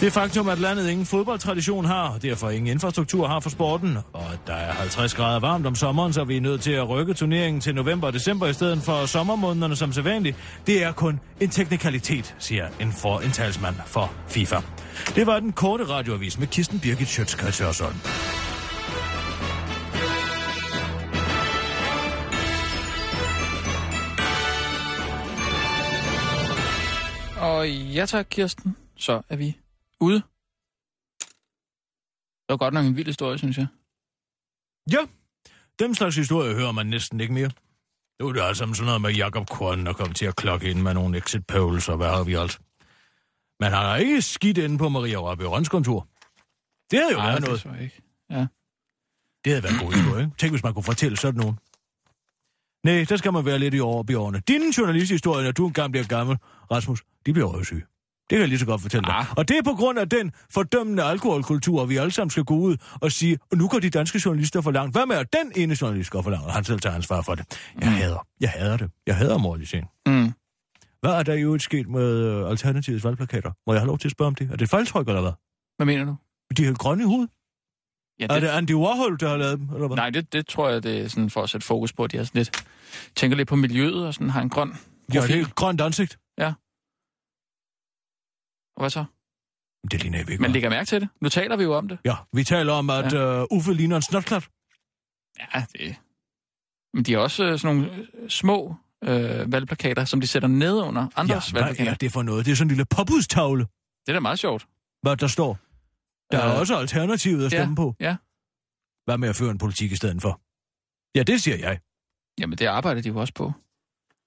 [0.00, 4.32] Det faktum, at landet ingen fodboldtradition har, og derfor ingen infrastruktur har for sporten, og
[4.32, 7.14] at der er 50 grader varmt om sommeren, så vi er nødt til at rykke
[7.14, 10.36] turneringen til november og december i stedet for sommermånederne som sædvanligt,
[10.66, 14.56] det er kun en teknikalitet, siger en, for, en talsmand for FIFA.
[15.14, 17.96] Det var den korte radioavis med Kirsten Birgit Schøtzgrads Hørsholm.
[27.40, 28.76] Og ja tak, Kirsten.
[28.96, 29.56] Så er vi
[30.00, 30.22] ude.
[32.44, 33.66] Det var godt nok en vild historie, synes jeg.
[34.92, 35.06] Ja,
[35.78, 37.50] den slags historie hører man næsten ikke mere.
[38.20, 40.80] Nu er det altså sådan noget med Jakob Korn, der kom til at klokke ind
[40.82, 42.60] med nogle exit polls, og hvad har vi alt.
[43.60, 46.08] Man har ikke skidt inde på Maria Røns kontor.
[46.90, 47.64] Det havde jo Ej, været det noget.
[47.64, 48.02] jeg ikke.
[48.30, 48.46] Ja.
[49.44, 50.36] Det havde været en god historie, ikke?
[50.38, 51.58] Tænk, hvis man kunne fortælle sådan nogen.
[52.84, 54.40] Nej, der skal man være lidt i i årene.
[54.48, 56.36] Dine journalisthistorier, når du engang bliver gammel,
[56.70, 57.82] Rasmus, de bliver røvsyge.
[58.30, 59.14] Det kan jeg lige så godt fortælle dig.
[59.14, 59.26] Ah.
[59.36, 62.76] Og det er på grund af den fordømmende alkoholkultur, vi alle sammen skal gå ud
[63.00, 64.94] og sige, og nu går de danske journalister for langt.
[64.94, 67.34] Hvad med, at den ene journalist går for langt, og han selv tager ansvar for
[67.34, 67.58] det?
[67.80, 68.90] Jeg hader, jeg hader det.
[69.06, 69.86] Jeg hader moralisering.
[70.06, 70.32] Mm.
[71.00, 73.50] Hvad er der i øvrigt sket med øh, Alternativets valgplakater?
[73.66, 74.50] Må jeg have lov til at spørge om det?
[74.52, 75.32] Er det fejltryk, eller hvad?
[75.76, 76.16] Hvad mener du?
[76.56, 77.30] De er helt grønne i hovedet.
[78.20, 79.96] Ja, Er det Andy Warhol, der har lavet dem, eller hvad?
[79.96, 82.16] Nej, det, det tror jeg, det er sådan for at sætte fokus på, at de
[82.16, 82.64] har sådan lidt,
[83.16, 84.74] tænker lidt på miljøet og sådan har en grøn De
[85.12, 85.36] har et profil.
[85.36, 86.18] helt grønt ansigt.
[88.76, 89.04] Og hvad så?
[89.90, 90.38] Det ligner ikke.
[90.38, 91.08] Man lægger mærke til det.
[91.20, 91.98] Nu taler vi jo om det.
[92.04, 93.42] Ja, vi taler om, at ja.
[93.42, 94.48] uh, Uffe ligner en snotklat.
[95.54, 95.96] Ja, det...
[96.94, 98.74] Men de har også øh, sådan nogle øh, små
[99.04, 101.90] øh, valgplakater, som de sætter ned under andres ja, valgplakater.
[101.90, 102.46] er det for noget?
[102.46, 104.66] Det er sådan en lille påbudstavle, Det er da meget sjovt.
[105.02, 105.58] hvad der står.
[106.32, 107.94] Der er Øh, også alternativet at stemme ja, på.
[108.00, 108.16] Ja.
[109.04, 110.40] Hvad med at føre en politik i stedet for?
[111.18, 111.80] Ja, det siger jeg.
[112.40, 113.52] Jamen, det arbejder de jo også på.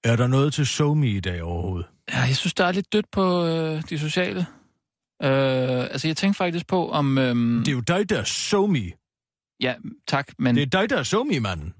[0.04, 1.88] Er der noget til SoMe i dag overhovedet?
[2.12, 4.40] Ja, jeg synes, der er lidt dødt på øh, de sociale.
[5.22, 7.18] Øh, altså, jeg tænkte faktisk på, om...
[7.18, 8.90] Øh, Det er jo dig, der er SoMe.
[9.60, 9.74] Ja,
[10.06, 10.54] tak, men...
[10.56, 11.74] Det er dig, der er SoMe-manden.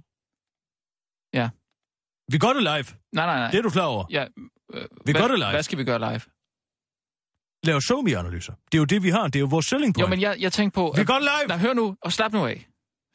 [1.34, 1.48] Ja.
[2.32, 2.96] Vi gør det live.
[3.12, 3.50] Nej, nej, nej.
[3.50, 4.04] Det er du klar over.
[4.10, 4.24] Ja,
[4.74, 5.50] øh, Vi hvad, gør det live.
[5.50, 6.20] Hvad skal vi gøre live?
[7.64, 8.52] Lav SoMe-analyser.
[8.72, 9.24] Det er jo det, vi har.
[9.26, 10.06] Det er jo vores selling point.
[10.06, 10.94] Jo, men jeg, jeg tænkte på...
[10.96, 11.48] Vi gør det live!
[11.48, 12.68] Nej, hør nu, og slap nu af.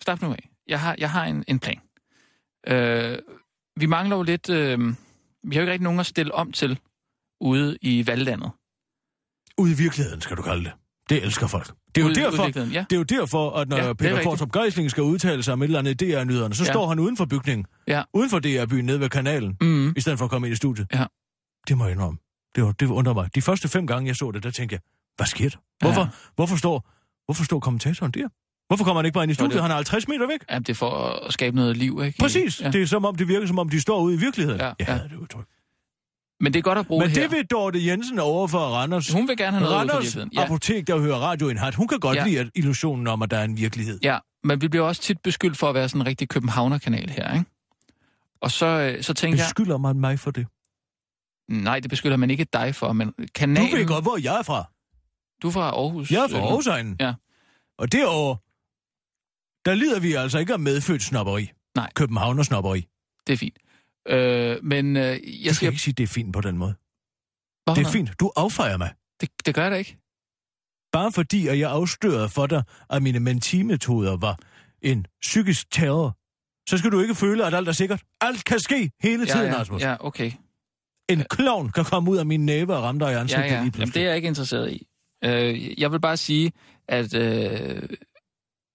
[0.03, 0.49] Slap nu af.
[0.67, 1.81] Jeg har, jeg har en, en plan.
[2.67, 3.19] Øh,
[3.79, 4.49] vi mangler jo lidt...
[4.49, 4.79] Øh,
[5.43, 6.79] vi har jo ikke rigtig nogen at stille om til
[7.41, 8.51] ude i valglandet.
[9.57, 10.71] Ude i virkeligheden, skal du kalde det.
[11.09, 11.71] Det elsker folk.
[11.95, 12.85] Det er, jo derfor, ja.
[12.89, 14.23] det er jo derfor, at når Ja, ja, er Peter.
[14.23, 16.67] Kortrup Geisling skal udtale sig om et eller andet i DR-nyhederne, så Ja.
[16.67, 16.73] ja.
[16.73, 17.65] står han uden for bygningen.
[17.87, 18.03] Ja.
[18.13, 19.93] Uden for DR-byen nede ved kanalen, Mm.
[19.97, 20.87] i stedet for at komme ind i studiet.
[20.93, 21.05] Ja.
[21.67, 22.19] Det må jeg indrømme.
[22.55, 23.35] Det, var, det undrer mig.
[23.35, 24.79] De første fem gange, jeg så det, der tænkte jeg,
[25.15, 25.57] hvad sker der?
[25.79, 26.05] Hvorfor, Ja.
[26.07, 26.11] ja.
[26.35, 26.89] hvorfor, står,
[27.25, 28.27] hvorfor står kommentatoren der?
[28.67, 29.53] Hvorfor kommer han ikke bare ind i studiet?
[29.53, 30.39] det- Han er 50 meter væk.
[30.49, 30.91] Ja, det er for
[31.25, 32.17] at skabe noget liv, ikke?
[32.19, 32.61] Præcis.
[32.61, 32.65] Ja.
[32.65, 32.71] Ja.
[32.71, 34.61] Det er som om, det virker som om, de står ude i virkeligheden.
[34.61, 34.85] Ja, ja.
[34.85, 35.45] hader det udtryk.
[36.39, 37.21] Men det er godt at bruge Men her.
[37.21, 39.11] det vil Dorte Jensen over for Randers.
[39.11, 40.43] Hun vil gerne have noget Randers ja.
[40.43, 41.75] Apotek, der hører radio indhat.
[41.75, 42.25] Hun kan godt Ja.
[42.25, 43.99] lide illusionen om, at der er en virkelighed.
[44.03, 47.33] Ja, men vi bliver også tit beskyldt for at være sådan en rigtig københavner-kanal her,
[47.33, 47.45] ikke?
[48.41, 49.45] Og så, øh, så tænker jeg...
[49.45, 50.47] Beskylder man mig for det?
[51.49, 53.71] Nej, det beskylder man ikke dig for, men kanalen...
[53.71, 54.71] Du ved godt, hvor jeg er fra.
[55.41, 56.11] Du er fra Aarhus.
[56.11, 56.95] Jeg er fra øh, Aarhusegnen.
[56.99, 57.13] Ja.
[57.77, 58.37] Og derovre,
[59.65, 61.51] der lider vi altså ikke af medfødt snopperi.
[61.75, 61.89] Nej.
[61.95, 62.87] Københavner snopperi.
[63.27, 63.57] Det er fint.
[64.09, 65.67] Øh, men øh, jeg Jeg skal skal...
[65.69, 66.73] ikke sige, det er fint på den måde.
[67.63, 68.19] Hvorfor Det er fint.
[68.19, 68.93] Du affejer mig.
[69.21, 69.97] Det, det gør jeg da ikke.
[70.91, 74.39] Bare fordi, at jeg afstørede for dig, at mine mentimetoder var
[74.81, 76.17] en psykisk terror,
[76.69, 78.01] så skal du ikke føle, at alt er sikkert.
[78.21, 79.81] Alt kan ske hele tiden, ja, Rasmus.
[79.81, 80.31] ja, okay.
[81.09, 83.47] En klovn kan komme ud af mine næver og ramme dig i Ja, ansigtet ja.
[83.49, 83.93] lige Jamen, pludselig.
[83.93, 84.87] det er jeg ikke interesseret i.
[85.25, 86.51] Øh, jeg vil bare sige,
[86.87, 87.83] at øh,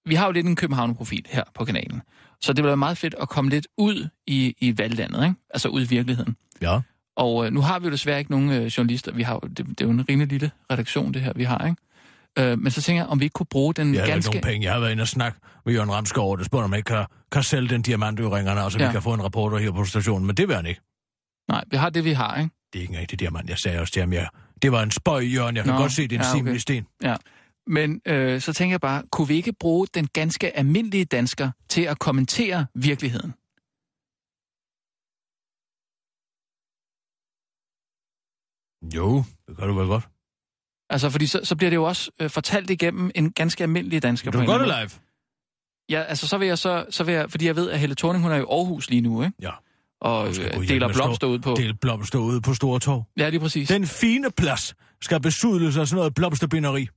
[0.06, 2.02] vi har jo lidt en København-profil her på kanalen.
[2.42, 5.34] Så det bliver meget fedt at komme lidt ud i, i valglandet, ikke?
[5.50, 6.36] altså ud i virkeligheden.
[6.62, 6.80] Ja.
[7.16, 9.12] Og øh, nu har vi jo desværre ikke nogen øh, journalister.
[9.12, 11.66] Vi har, jo- det, det er jo en rimelig lille redaktion, det her, vi har.
[11.66, 12.50] ikke?
[12.52, 14.30] Øh, men så tænker jeg, om vi ikke kunne bruge den Jeg ganske...
[14.30, 14.64] nogen penge.
[14.64, 16.88] Jeg har været inde og snakke med Jørgen Ramskov, og det spurgte, om jeg ikke
[16.88, 18.86] kan, kan sælge den diamantøringerne, og så ja.
[18.86, 20.26] Vi kan få en reporter her på stationen.
[20.26, 20.80] Men det vil han ikke.
[21.48, 22.50] Nej, vi har det, vi har, ikke?
[22.72, 23.50] Det er ikke en rigtig diamant.
[23.50, 24.28] Jeg sagde også til ham, jeg,
[24.62, 25.56] det var en spøj, Jørgen.
[25.56, 26.58] Jeg kan Nå, godt se, det er en ja, okay.
[26.58, 26.86] sten.
[27.02, 27.16] Ja.
[27.66, 31.82] Men øh, så tænker jeg bare, kunne vi ikke bruge den ganske almindelige dansker til
[31.82, 33.34] at kommentere virkeligheden?
[38.94, 40.08] Jo, det kan du vel godt.
[40.90, 44.30] Altså, fordi så, så bliver det jo også øh, fortalt igennem en ganske almindelig dansker.
[44.30, 44.90] Du kan godt live.
[45.90, 48.22] Ja, altså så vil jeg så, så vil jeg, fordi jeg ved, at Helle Thorning,
[48.24, 49.34] hun er i Aarhus lige nu, ikke?
[49.42, 49.50] Ja.
[50.00, 51.54] Og øh, deler blomster ud på.
[51.56, 53.04] Del blomster ude på Store Torv.
[53.16, 53.68] Ja, lige præcis.
[53.68, 56.88] Den fine plads skal besudles af sådan noget blomsterbinderi.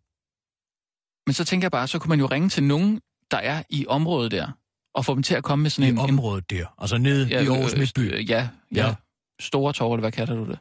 [1.28, 3.02] Men så tænker jeg bare, så kunne man jo ringe til nogen,
[3.32, 4.48] der er i området der,
[4.96, 5.98] og få dem til at komme med sådan I en...
[5.98, 6.66] området der.
[6.78, 8.00] Altså nede ja, i Aarhus øh, Midtby.
[8.00, 8.96] øh, Ja, ja, Ja.
[9.42, 10.60] Store Torv, eller hvad kalder du det?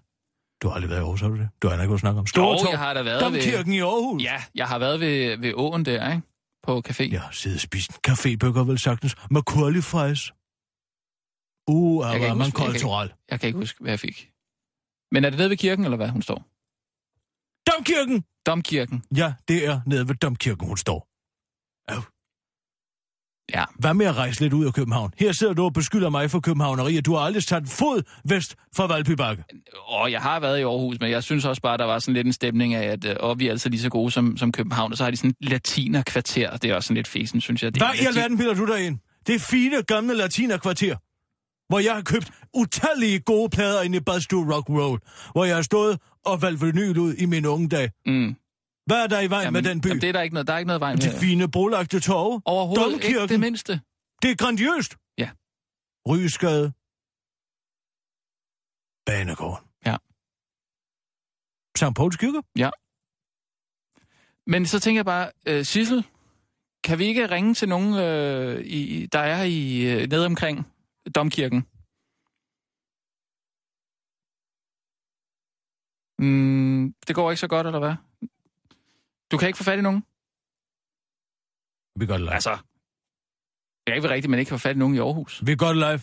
[0.63, 1.49] Du har aldrig været i Aarhus, har du det?
[1.63, 2.69] Du har ikke kunnet snakke om Store Torv.
[2.71, 3.41] jeg har da været ved...
[3.41, 4.23] Domkirken i Aarhus.
[4.23, 6.23] Ja, jeg har været ved, ved åen der, ikke?
[6.63, 7.13] På café.
[7.13, 9.15] Jeg har siddet og spist en cafébøger, vel sagtens.
[9.31, 10.33] Med curly fries.
[11.69, 13.13] Uh, Jeg var ikke man huske- jeg kan kulturel.
[13.31, 14.31] Jeg kan ikke huske, hvad jeg fik.
[15.13, 16.45] Men er det nede ved kirken, eller hvad hun står?
[17.71, 18.25] Domkirken!
[18.47, 19.03] Domkirken.
[19.17, 21.09] Ja, det er nede ved Domkirken, hun står.
[21.89, 22.03] Au.
[23.55, 23.65] Ja.
[23.79, 25.13] Hvad med at rejse lidt ud af København?
[25.19, 28.57] Her sidder du og beskylder mig for københavneri, og du har aldrig sat fod vest
[28.77, 29.45] for Valby Bakke.
[29.87, 32.27] Og jeg har været i Aarhus, men jeg synes også bare, der var sådan lidt
[32.27, 34.99] en stemning af, at øh, vi er altså lige så gode som, som København, og
[34.99, 37.75] så har de sådan et latinerkvarter, og det er også sådan lidt fesen, synes jeg.
[37.75, 38.99] Det er Hvad i alverden piller du dig ind?
[39.27, 40.97] Det er fine, gamle latinerkvarter,
[41.69, 44.99] hvor jeg har købt utallige gode plader inde i Badstue Rock Road,
[45.33, 47.91] hvor jeg har stået og valgt vinyl ud i mine unge dage.
[48.07, 48.37] Mm.
[48.87, 49.87] Hvad er der i vejen Jamen, med den by?
[49.89, 50.99] Jamen, det er der ikke noget, der er ikke noget vej med.
[50.99, 52.43] Det fine brolagte torve.
[52.45, 53.23] Overhovedet Domkirken.
[53.23, 53.81] ikke det mindste.
[54.23, 54.97] Det er grandiøst.
[55.19, 55.31] Ja.
[56.09, 56.73] Rygeskade.
[59.07, 59.67] Banegården.
[59.87, 59.97] Ja.
[61.77, 61.95] St.
[61.97, 62.43] Pauls Kirke.
[62.57, 62.71] Ja.
[64.47, 66.07] Men så tænker jeg bare, øh, Sissel,
[66.85, 70.67] kan vi ikke ringe til nogen, øh, i, der er i øh, nede omkring
[71.15, 71.67] Domkirken?
[76.27, 77.95] Mm, det går ikke så godt, eller hvad?
[79.31, 80.01] Du kan ikke få fat i nogen?
[82.01, 82.35] Vi gør det live.
[82.35, 82.55] Altså,
[83.87, 85.43] det er ikke rigtigt, man ikke kan få fat i nogen i Aarhus.
[85.47, 86.01] Vi gør det live.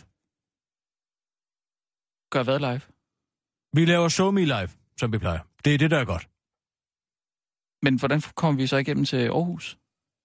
[2.34, 2.80] Gør hvad live?
[3.76, 5.40] Vi laver SoMe live, som vi plejer.
[5.64, 6.24] Det er det, der er godt.
[7.82, 9.78] Men hvordan kommer vi så igennem til Aarhus?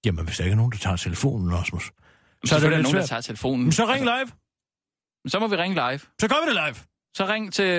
[0.06, 1.84] Jamen, hvis der ikke er nogen, der tager telefonen, Rasmus.
[1.84, 1.92] Så,
[2.46, 3.10] Så er er der nogen, der svært.
[3.10, 3.64] tager telefonen.
[3.64, 4.30] Men så ring live.
[5.28, 6.00] Så må vi ringe live.
[6.22, 6.78] Så gør vi det live.
[7.18, 7.70] Så ring til...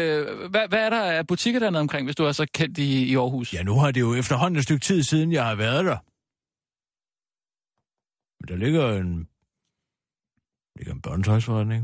[0.50, 3.14] Hvad, hvad er der af butikker dernede omkring, hvis du er så kendt i, i
[3.16, 3.54] Aarhus?
[3.54, 5.98] Ja, nu har det jo efterhånden et stykke tid siden, jeg har været der.
[8.38, 9.18] Men der ligger en...
[10.72, 11.82] Der ligger en børnetøjsforretning.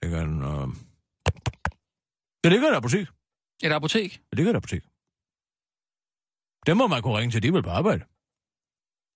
[0.00, 0.36] Der ligger en...
[0.42, 0.66] Øh...
[2.44, 3.06] Der ligger et apotek.
[3.62, 4.10] Et apotek?
[4.30, 4.82] Der ligger et apotek.
[6.66, 8.04] Dem må man kunne ringe til, de vel på arbejde.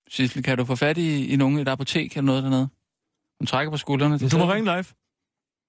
[0.09, 2.69] Sissel, kan du få fat i, i nogen et apotek eller noget dernede?
[3.41, 4.19] Hun trækker på skuldrene.
[4.19, 4.89] Du må ringe live.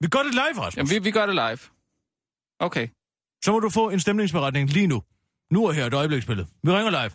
[0.04, 0.78] Vi gør det live, Rasmus.
[0.78, 1.60] Jamen, vi, vi gør det live.
[2.68, 2.88] Okay.
[3.44, 5.04] Så må du få en stemningsberetning lige nu.
[5.52, 6.48] Nu er her et øjebliksbillede.
[6.64, 7.12] Vi ringer live.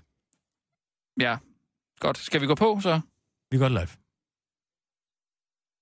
[1.26, 1.39] Ja.
[2.01, 2.18] Godt.
[2.18, 3.01] Skal vi gå på, så?
[3.51, 3.93] Vi gør det live.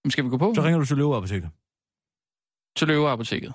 [0.00, 0.52] Jamen, skal vi gå på?
[0.54, 1.50] Så ringer du til Løveapoteket.
[2.76, 3.52] Til Løveapoteket.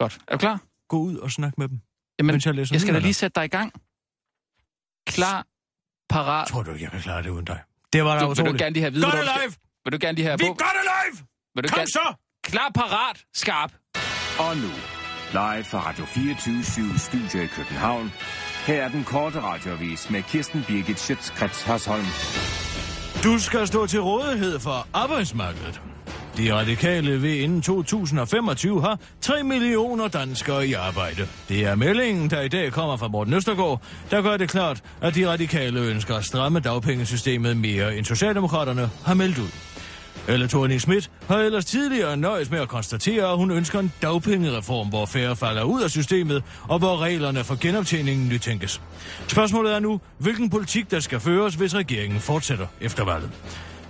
[0.00, 0.18] Godt.
[0.28, 0.60] Er du klar?
[0.88, 1.80] Gå ud og snak med dem.
[2.18, 3.72] Jamen, jeg jeg skal da lige sætte dig i gang.
[5.06, 5.46] Klar,
[6.08, 6.48] parat.
[6.48, 7.62] Tror du ikke, jeg kan klare det uden dig?
[7.92, 8.58] Det var da Du, vil du utroligt.
[8.62, 9.52] gerne lige have at vide, Gør det live!
[9.86, 10.54] Vil du gerne lige have Vi på?
[10.54, 11.26] gør det live!
[11.54, 11.88] Vil du Kom gerne...
[11.90, 12.14] så!
[12.44, 13.72] Klar, parat, skarp.
[14.38, 14.70] Og nu,
[15.32, 18.12] Live fra Radio 24 Studio i København.
[18.66, 22.04] Her er den korte radiovis med Kirsten Birgit Schøtzgrads Hasholm.
[23.24, 25.80] Du skal stå til rådighed for arbejdsmarkedet.
[26.36, 31.28] De radikale vil inden 2025 have 3 millioner danskere i arbejde.
[31.48, 35.14] Det er meldingen, der i dag kommer fra Morten Østergaard, der gør det klart, at
[35.14, 39.50] de radikale ønsker at stramme dagpengesystemet mere, end Socialdemokraterne har meldt ud.
[40.28, 44.88] Eller Thorning Schmidt har ellers tidligere nøjes med at konstatere, at hun ønsker en dagpengereform,
[44.88, 48.80] hvor færre falder ud af systemet, og hvor reglerne for genoptjeningen nytænkes.
[49.28, 53.30] Spørgsmålet er nu, hvilken politik der skal føres, hvis regeringen fortsætter efter valget.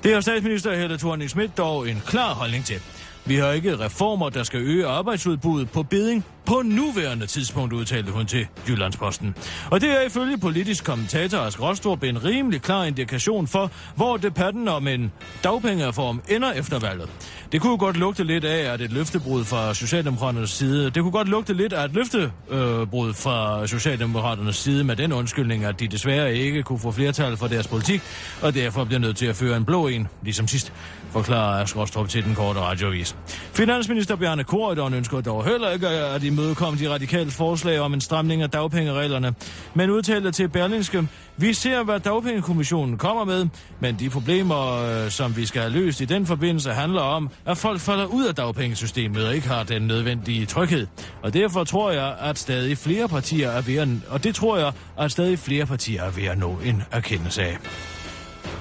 [0.02, 2.80] Det har statsminister Helle thorning Schmidt dog en klar holdning til.
[3.24, 8.26] Vi har ikke reformer, der skal øge arbejdsudbuddet på beding på nuværende tidspunkt, udtalte hun
[8.26, 9.34] til Jyllandsposten.
[9.70, 14.68] Og det er ifølge politisk kommentator Ask Rostrup en rimelig klar indikation for, hvor debatten
[14.68, 15.12] om en
[15.44, 17.08] dagpengereform ender efter valget.
[17.52, 21.28] Det kunne godt lugte lidt af, at et løftebrud fra Socialdemokraternes side, det kunne godt
[21.28, 26.62] lugte lidt af et løftebrud fra Socialdemokraternes side med den undskyldning, at de desværre ikke
[26.62, 28.02] kunne få flertal for deres politik,
[28.42, 30.72] og derfor bliver nødt til at føre en blå en, ligesom sidst,
[31.10, 33.16] forklarer Ask Rostrup til den korte radiovis.
[33.52, 38.42] Finansminister Bjarne Korydon ønsker dog heller ikke at imødekomme de radikale forslag om en stramning
[38.42, 39.34] af dagpengereglerne,
[39.74, 43.46] men udtalte til Berlingske, vi ser, hvad dagpengekommissionen kommer med,
[43.80, 47.58] men de problemer, øh, som vi skal have løst i den forbindelse, handler om, at
[47.58, 50.86] folk falder ud af dagpengesystemet og ikke har den nødvendige tryghed.
[51.22, 54.72] Og derfor tror jeg, at stadig flere partier er ved at, og det tror jeg,
[54.98, 57.58] at stadig flere partier er ved at nå en erkendelse af.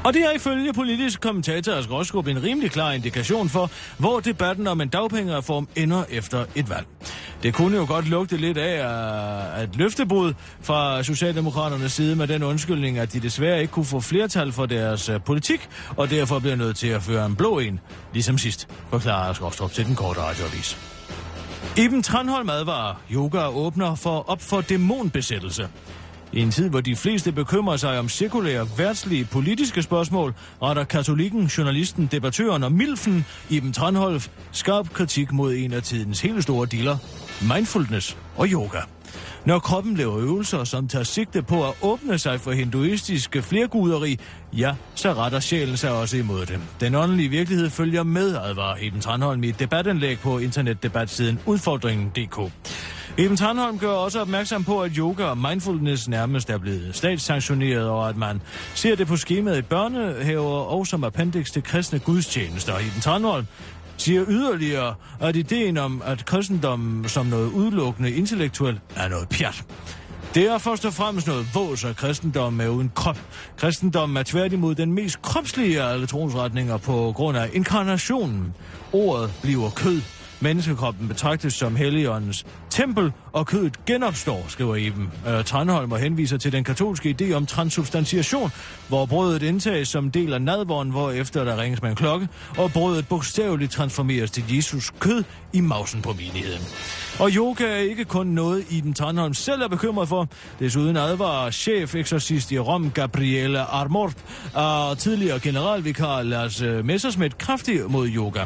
[0.06, 4.82] Og det er ifølge politisk kommentator Asger en rimelig klar indikation for, hvor debatten om
[4.82, 6.86] en dagpengereform ender efter et valg.
[7.46, 12.44] Det kunne jo godt lugte lidt af øh, at løftebrud fra Socialdemokraternes side med den
[12.44, 16.56] undskyldning, at de desværre ikke kunne få flertal for deres øh, politik, og derfor bliver
[16.56, 17.80] nødt til at føre en blå en,
[18.14, 20.78] ligesom sidst, forklarer Ask til den korte radioavis.
[21.78, 25.68] Iben Tranholm advarer, yoga åbner for op for dæmonbesættelse.
[26.34, 31.46] I en tid, hvor de fleste bekymrer sig om sekulære, værtslige, politiske spørgsmål, retter katolikken,
[31.46, 36.98] journalisten, debattøren og milfen Iben Tranholf skarp kritik mod en af tidens helt store dealer,
[37.42, 38.80] mindfulness og yoga.
[39.46, 44.20] Når kroppen laver øvelser, som tager sigte på at åbne sig for hinduistiske flerguderi,
[44.54, 46.62] ja, så retter sjælen sig også imod dem.
[46.80, 52.52] Den åndelige virkelighed følger med, advarer Eben Tranholm i et debatindlæg på internetdebatsiden udfordringen.dk.
[53.18, 58.10] Eben Tranholm gør også opmærksom på, at yoga og mindfulness nærmest er blevet statssanktioneret, og
[58.10, 58.42] at man
[58.74, 62.76] ser det på skemaet i børnehaver og som appendix til kristne gudstjenester.
[62.76, 63.46] Eben Tranholm
[63.98, 69.64] siger yderligere, at ideen om, at kristendom som noget udelukkende intellektuelt er noget pjat.
[70.36, 73.20] Det er først og fremmest noget vås, at kristendom er uden krop.
[73.58, 76.08] Kristendom er tværtimod den mest kropslige af alle
[76.78, 78.54] på grund af inkarnationen.
[78.94, 80.02] Ordet bliver kød.
[80.40, 85.12] Menneskekroppen betragtes som Helligåndens tempel, og kødet genopstår, skriver Eben.
[85.28, 88.52] Øh, Tranholm og henviser til den katolske idé om transubstantiation,
[88.88, 92.28] hvor brødet indtages som del af nadvåren, hvor efter der ringes med en klokke,
[92.58, 95.24] og brødet bogstaveligt transformeres til Jesus kød
[95.54, 96.62] i mausen på menigheden.
[97.20, 100.28] Og yoga er ikke kun noget, Iben Tranholm selv er bekymret for.
[100.60, 104.14] Desuden advarer chef-eksorcist i Rom, Gabriele Armort,
[104.54, 108.46] og tidligere generalvikar Lars øh, Messersmith kraftigt mod yoga.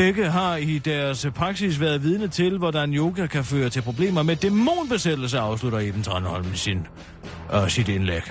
[0.00, 4.36] Begge har i deres praksis været vidne til, hvordan yoga kan føre til problemer med
[4.36, 6.86] dæmonbesættelse, afslutter Eben Tranholm sin,
[7.54, 8.22] øh, sit indlæg.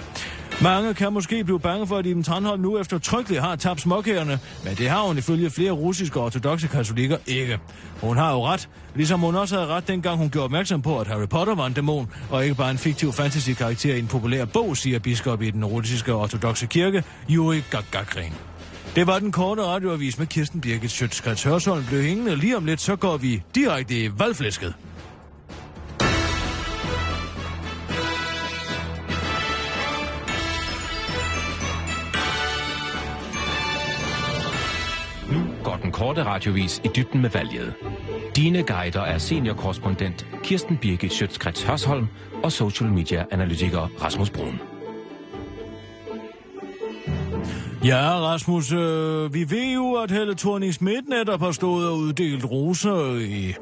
[0.62, 4.40] Mange kan måske blive bange for, at Iben Tranholm nu efter tryggeligt har tabt småkærerne,
[4.64, 7.60] men det har hun ifølge flere russiske ortodoxe katolikker ikke.
[8.02, 11.08] Hun har jo ret, ligesom hun også havde ret dengang hun gjorde opmærksom på, at
[11.08, 14.78] Harry Potter var en dæmon, og ikke bare en fiktiv fantasy-karakter i en populær bog,
[14.78, 18.49] siger biskop i den russiske ortodoxe kirke, Yuri Gagarin.
[18.96, 21.86] Det var den korte radioavis med Kirsten Birgit Sjøtskrets Hørsholm.
[21.86, 24.74] Blev hængende lige om lidt, så går vi direkte i valgflæsket.
[35.32, 37.74] Nu går den korte radiovis i dybden med valget.
[38.36, 42.08] Dine guider er seniorkorrespondent Kirsten Birgit Sjøtskrets Hørsholm
[42.44, 44.79] og social media analytiker Rasmus Brun.
[47.84, 52.46] Ja, Rasmus, øh, vi ved jo, at Helle thorning Schmidt netop har stået og uddelt
[52.46, 53.54] roser i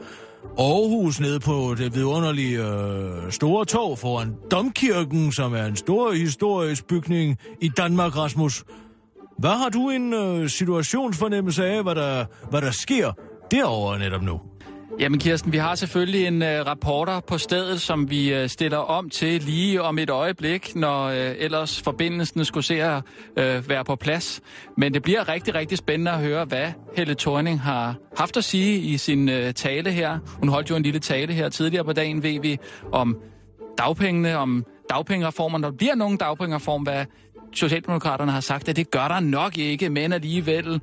[0.60, 6.88] Aarhus nede på det vidunderlige øh, store tog foran Domkirken, som er en stor historisk
[6.88, 8.64] bygning i Danmark, Rasmus.
[9.38, 13.12] Hvad har du en øh, situationsfornemmelse af, hvad der, hvad der sker
[13.52, 14.42] derovre netop nu?
[15.00, 18.78] Jamen Kirsten, vi har selvfølgelig en øh, uh, rapporter på stedet, som vi uh, stiller
[18.78, 23.86] om til lige om et øjeblik, når uh, ellers forbindelsen skulle se at uh, være
[23.86, 24.42] på plads.
[24.78, 28.78] Men det bliver rigtig, rigtig spændende at høre, hvad Helle Thorning har haft at sige
[28.78, 30.20] i sin uh, tale her.
[30.40, 32.58] Hun holdt jo en lille tale her tidligere på dagen, ved vi,
[32.92, 33.18] om
[33.78, 35.64] dagpengene, om dagpengereformen.
[35.64, 37.06] Der bliver nogen dagpengereform, hvad
[37.54, 40.82] Socialdemokraterne har sagt, at det gør der nok ikke, men alligevel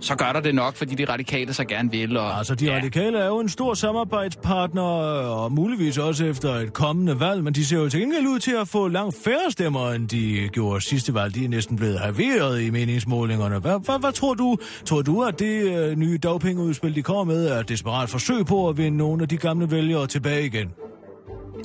[0.00, 2.16] så gør der det nok, fordi de radikale så gerne vil.
[2.16, 2.76] Og, altså, de ja.
[2.76, 7.64] radikale er jo en stor samarbejdspartner, og muligvis også efter et kommende valg, men de
[7.64, 11.14] ser jo til gengæld ud til at få langt færre stemmer, end de gjorde sidste
[11.14, 11.34] valg.
[11.34, 13.58] De er næsten blevet halveret i meningsmålingerne.
[13.58, 14.56] Hvad, hvad, hvad tror du?
[14.84, 18.68] Tror du, at det øh, nye dagpengeudspil, de kommer med, er et desperat forsøg på
[18.68, 20.68] at vinde nogle af de gamle vælgere tilbage igen?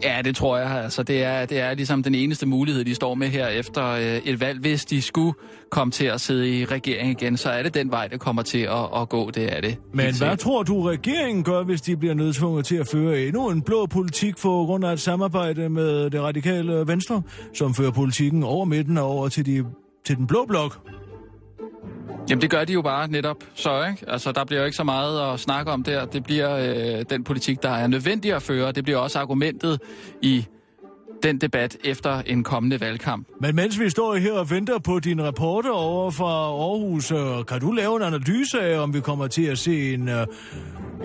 [0.03, 0.71] Ja, det tror jeg.
[0.71, 4.01] Altså, det, er, det er ligesom den eneste mulighed, de står med her efter øh,
[4.01, 4.59] et valg.
[4.59, 5.33] Hvis de skulle
[5.71, 8.59] komme til at sidde i regering igen, så er det den vej, det kommer til
[8.59, 9.29] at, at gå.
[9.29, 9.77] Det er det.
[9.93, 13.61] Men hvad tror du, regeringen gør, hvis de bliver nødtvunget til at føre endnu en
[13.61, 17.21] blå politik for grund af et samarbejde med det radikale venstre,
[17.53, 19.65] som fører politikken over midten og over til, de,
[20.05, 20.98] til den blå blok?
[22.29, 24.05] Jamen det gør de jo bare netop så, ikke?
[24.07, 26.05] Altså der bliver jo ikke så meget at snakke om der.
[26.05, 28.71] Det bliver øh, den politik, der er nødvendig at føre.
[28.71, 29.79] Det bliver også argumentet
[30.21, 30.45] i
[31.23, 33.27] den debat efter en kommende valgkamp.
[33.41, 37.59] Men mens vi står her og venter på din rapporter over fra Aarhus, øh, kan
[37.59, 40.27] du lave en analyse af, om vi kommer til at se en, øh,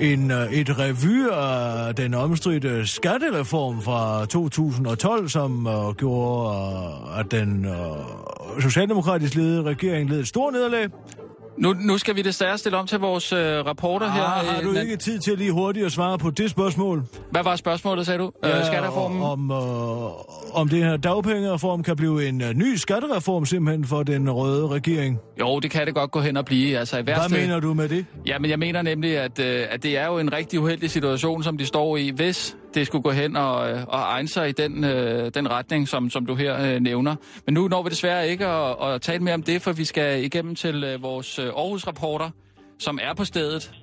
[0.01, 7.31] en, øh, et revy af den omstridte skattereform fra 2012, som uh, gjorde, uh, at
[7.31, 10.89] den uh, socialdemokratisk ledede regering led et stort nederlag?
[11.59, 14.23] Nu, nu skal vi desværre stille om til vores uh, rapporter ah, her.
[14.23, 17.03] Har du ikke tid til lige hurtigt at svare på det spørgsmål?
[17.31, 18.33] Hvad var spørgsmålet, sagde du?
[18.45, 19.23] Ja, uh, skattereformen?
[19.23, 24.31] Om, uh, om det her dagpengereform kan blive en uh, ny skattereform simpelthen for den
[24.31, 25.19] røde regering?
[25.41, 26.79] Jo, det kan det godt gå hen og blive.
[26.79, 27.29] Altså, i værste...
[27.29, 28.07] Hvad mener du med det?
[28.27, 31.43] Ja, men jeg mener nemlig, at, uh, at det er jo en rigtig uheldig situation,
[31.43, 33.57] som de står i, hvis det skulle gå hen og,
[33.89, 37.17] og egne sig i den, øh, den retning, som, som du her øh, nævner.
[37.47, 40.25] Men nu når vi desværre ikke at, at tale mere om det, for vi skal
[40.25, 42.31] igennem til øh, vores øh, Aarhus-rapporter,
[42.79, 43.75] som er på stedet.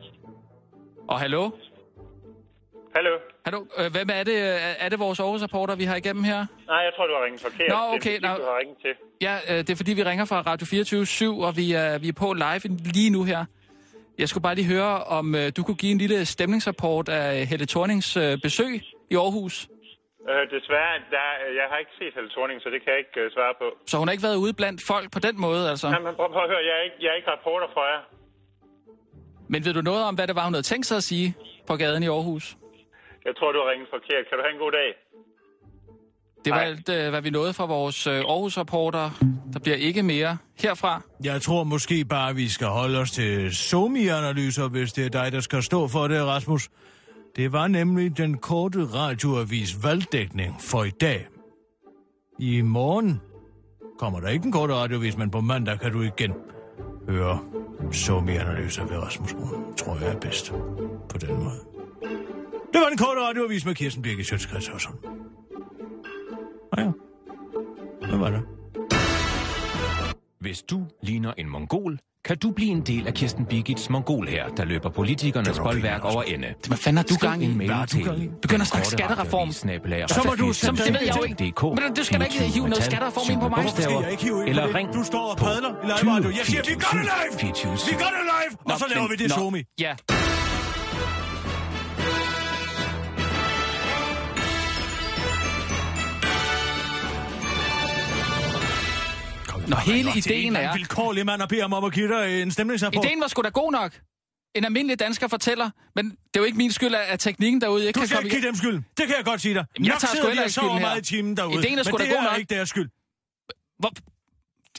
[1.10, 1.50] Og hallo?
[2.96, 3.10] Hallo?
[3.46, 4.38] Hallo, øh, hvem er det?
[4.80, 6.46] Er det vores Aarhus-rapporter, vi har igennem her?
[6.68, 7.70] Nej, jeg tror, du har ringet forkert.
[7.70, 8.16] Nå, okay.
[8.16, 8.94] Det er, fordi, du har ringet til.
[9.22, 12.14] Ja, øh, det er fordi, vi ringer fra Radio 24 og vi er, vi er
[12.14, 13.46] på live lige nu her.
[14.22, 17.66] Jeg skulle bare lige høre, om øh, du kunne give en lille stemningsrapport af Helle
[17.74, 18.74] Thornings øh, besøg
[19.14, 19.56] i Aarhus.
[20.32, 21.26] Øh, desværre, der,
[21.60, 23.68] jeg har ikke set Helle Thorning, så det kan jeg ikke øh, svare på.
[23.92, 25.88] Så hun har ikke været ude blandt folk på den måde, altså?
[25.90, 28.02] Nej, men prøv, prøv at høre, jeg er, ikke, jeg er ikke rapporter for jer.
[29.54, 31.28] Men ved du noget om, hvad det var, hun havde tænkt sig at sige
[31.70, 32.46] på gaden i Aarhus?
[33.28, 34.24] Jeg tror, du har ringet forkert.
[34.28, 34.90] Kan du have en god dag?
[36.46, 39.10] Det var alt, øh, hvad vi nåede fra vores øh, Aarhus-rapporter.
[39.54, 41.02] Der bliver ikke mere herfra.
[41.24, 45.40] Jeg tror måske bare, vi skal holde os til somi-analyser, hvis det er dig, der
[45.40, 46.70] skal stå for det, Rasmus.
[47.36, 51.28] Det var nemlig den korte radioavis valgdækning for i dag.
[52.40, 53.22] I morgen
[54.00, 56.34] kommer der ikke en korte radioavis, men på mandag kan du igen
[57.10, 57.40] høre
[57.92, 59.76] somi-analyser ved Rasmus Brun.
[59.78, 60.52] Tror jeg er bedst
[61.10, 61.60] på den måde.
[62.74, 64.70] Det var den korte radioavis med Kirsten Birgit Sjøtskreds
[66.78, 66.92] Ah ja.
[68.08, 68.42] Hvad var det?
[70.40, 74.48] Hvis du ligner en mongol, kan du blive en del af Kirsten Birgits mongol her,
[74.48, 76.54] der løber politikernes boldværk over ende.
[76.68, 77.46] Hvad fanden har du gang i?
[77.46, 79.52] En mail til Begynder at snakke skattereform.
[80.08, 81.54] Så må du, som det ved jeg jo ikke.
[81.64, 83.64] Men du skal da ikke hive noget skattereform ind på mig.
[83.64, 86.30] Det skal jeg ikke hive ind Eller ring Du står og padler i live radio.
[86.30, 87.54] Jeg siger, vi gør det live!
[87.90, 88.74] Vi gør det live!
[88.74, 89.64] Og så laver vi det somi.
[89.80, 89.96] Ja.
[99.72, 100.74] Når hele ideen er...
[100.74, 103.06] vilkårlig mand og beder ham om at give dig en stemningsrapport.
[103.06, 103.92] Ideen var sgu da god nok.
[104.56, 107.98] En almindelig dansker fortæller, men det er jo ikke min skyld, at teknikken derude ikke
[107.98, 108.24] du kan komme...
[108.24, 108.84] Du skal ikke dem skyld.
[108.98, 109.66] Det kan jeg godt sige dig.
[109.78, 110.80] Jamen, jeg tager sgu heller ikke skylden her.
[110.80, 111.60] meget i timen derude.
[111.60, 112.18] Ideen er sgu da god nok.
[112.18, 112.90] Men det er ikke deres skyld.
[113.80, 113.92] Hvor...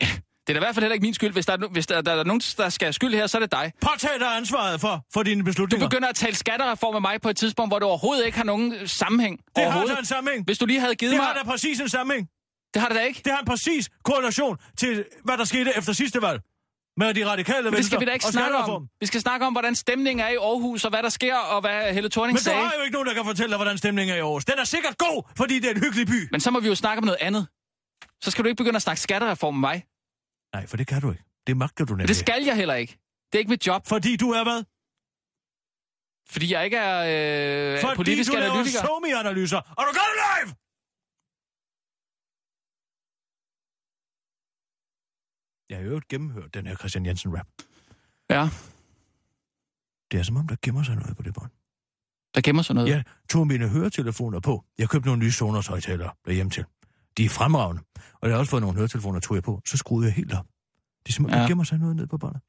[0.47, 1.32] Det er da i hvert fald heller ikke min skyld.
[1.32, 3.40] Hvis der er, hvis der, der er nogen, der skal have skyld her, så er
[3.40, 3.72] det dig.
[3.80, 5.86] Påtag dig ansvaret for, for dine beslutninger.
[5.86, 8.45] Du begynder at tale skattereform med mig på et tidspunkt, hvor du overhovedet ikke har
[8.45, 9.40] nogen sammenhæng.
[9.57, 10.45] Det har da en sammenhæng.
[10.45, 11.28] Hvis du lige havde givet det mig...
[11.28, 12.28] Det har da præcis en sammenhæng.
[12.75, 13.20] Det har det da ikke.
[13.25, 16.41] Det har en præcis korrelation til, hvad der skete efter sidste valg.
[16.97, 18.89] Med de radikale venstre Det skal vi da ikke snakke om.
[19.01, 21.95] Vi skal snakke om, hvordan stemningen er i Aarhus, og hvad der sker, og hvad
[21.95, 22.59] Helle Thorning sagde.
[22.59, 24.45] Men du har jo ikke nogen, der kan fortælle dig, hvordan stemningen er i Aarhus.
[24.45, 26.29] Den er sikkert god, fordi det er en hyggelig by.
[26.31, 27.47] Men så må vi jo snakke om noget andet.
[28.23, 29.85] Så skal du ikke begynde at snakke skattereform med mig.
[30.55, 31.25] Nej, for det kan du ikke.
[31.47, 32.03] Det magter du nemlig.
[32.03, 32.93] Men det skal jeg heller ikke.
[33.33, 33.87] Det er ikke mit job.
[33.87, 34.62] Fordi du er hvad?
[36.33, 38.81] Fordi jeg ikke er øh, Fordi politisk analytiker.
[38.81, 40.55] Fordi du laver analyser og du gør det live!
[45.73, 47.47] Jeg har jo øvrigt gennemhørt den her Christian Jensen-rap.
[48.31, 48.49] Ja.
[50.11, 51.51] Det er som om, der gemmer sig noget på det bånd.
[52.35, 52.89] Der gemmer sig noget?
[52.89, 54.64] Jeg tog mine høretelefoner på.
[54.79, 56.64] Jeg købte nogle nye Sonos højtalere derhjemme til.
[57.16, 57.83] De er fremragende.
[58.14, 59.62] Og jeg har også fået nogle høretelefoner, tog jeg på.
[59.66, 60.47] Så skruede jeg helt op.
[61.03, 61.41] Det er simpelthen, ja.
[61.41, 61.43] Ja.
[61.43, 62.41] der gemmer sig noget ned på båndet.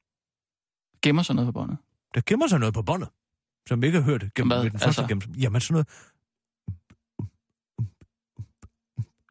[1.02, 1.78] Gemmer sig noget på båndet?
[2.14, 3.08] Der gemmer sig noget på båndet,
[3.68, 4.62] som ikke har hørt det gennem Hvad?
[4.62, 5.06] med den første Altså?
[5.08, 5.34] gennem.
[5.34, 5.88] Jamen sådan noget...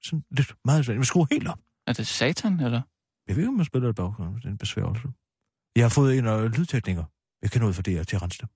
[0.03, 0.97] Sådan lidt meget svært.
[0.97, 1.59] Men skru helt op.
[1.87, 2.81] Er det satan, eller?
[3.27, 4.35] Jeg ved ikke, om man spiller det baggrunden.
[4.35, 5.07] Det er en besværgelse.
[5.75, 7.05] Jeg har fået en af lydtekniker.
[7.41, 8.49] Jeg kan noget for det her til at rense det.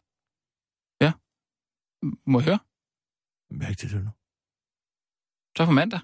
[2.32, 2.59] Må jeg høre?
[3.49, 4.13] Jeg har ikke tid til det nu.
[5.57, 6.01] Så på mandag.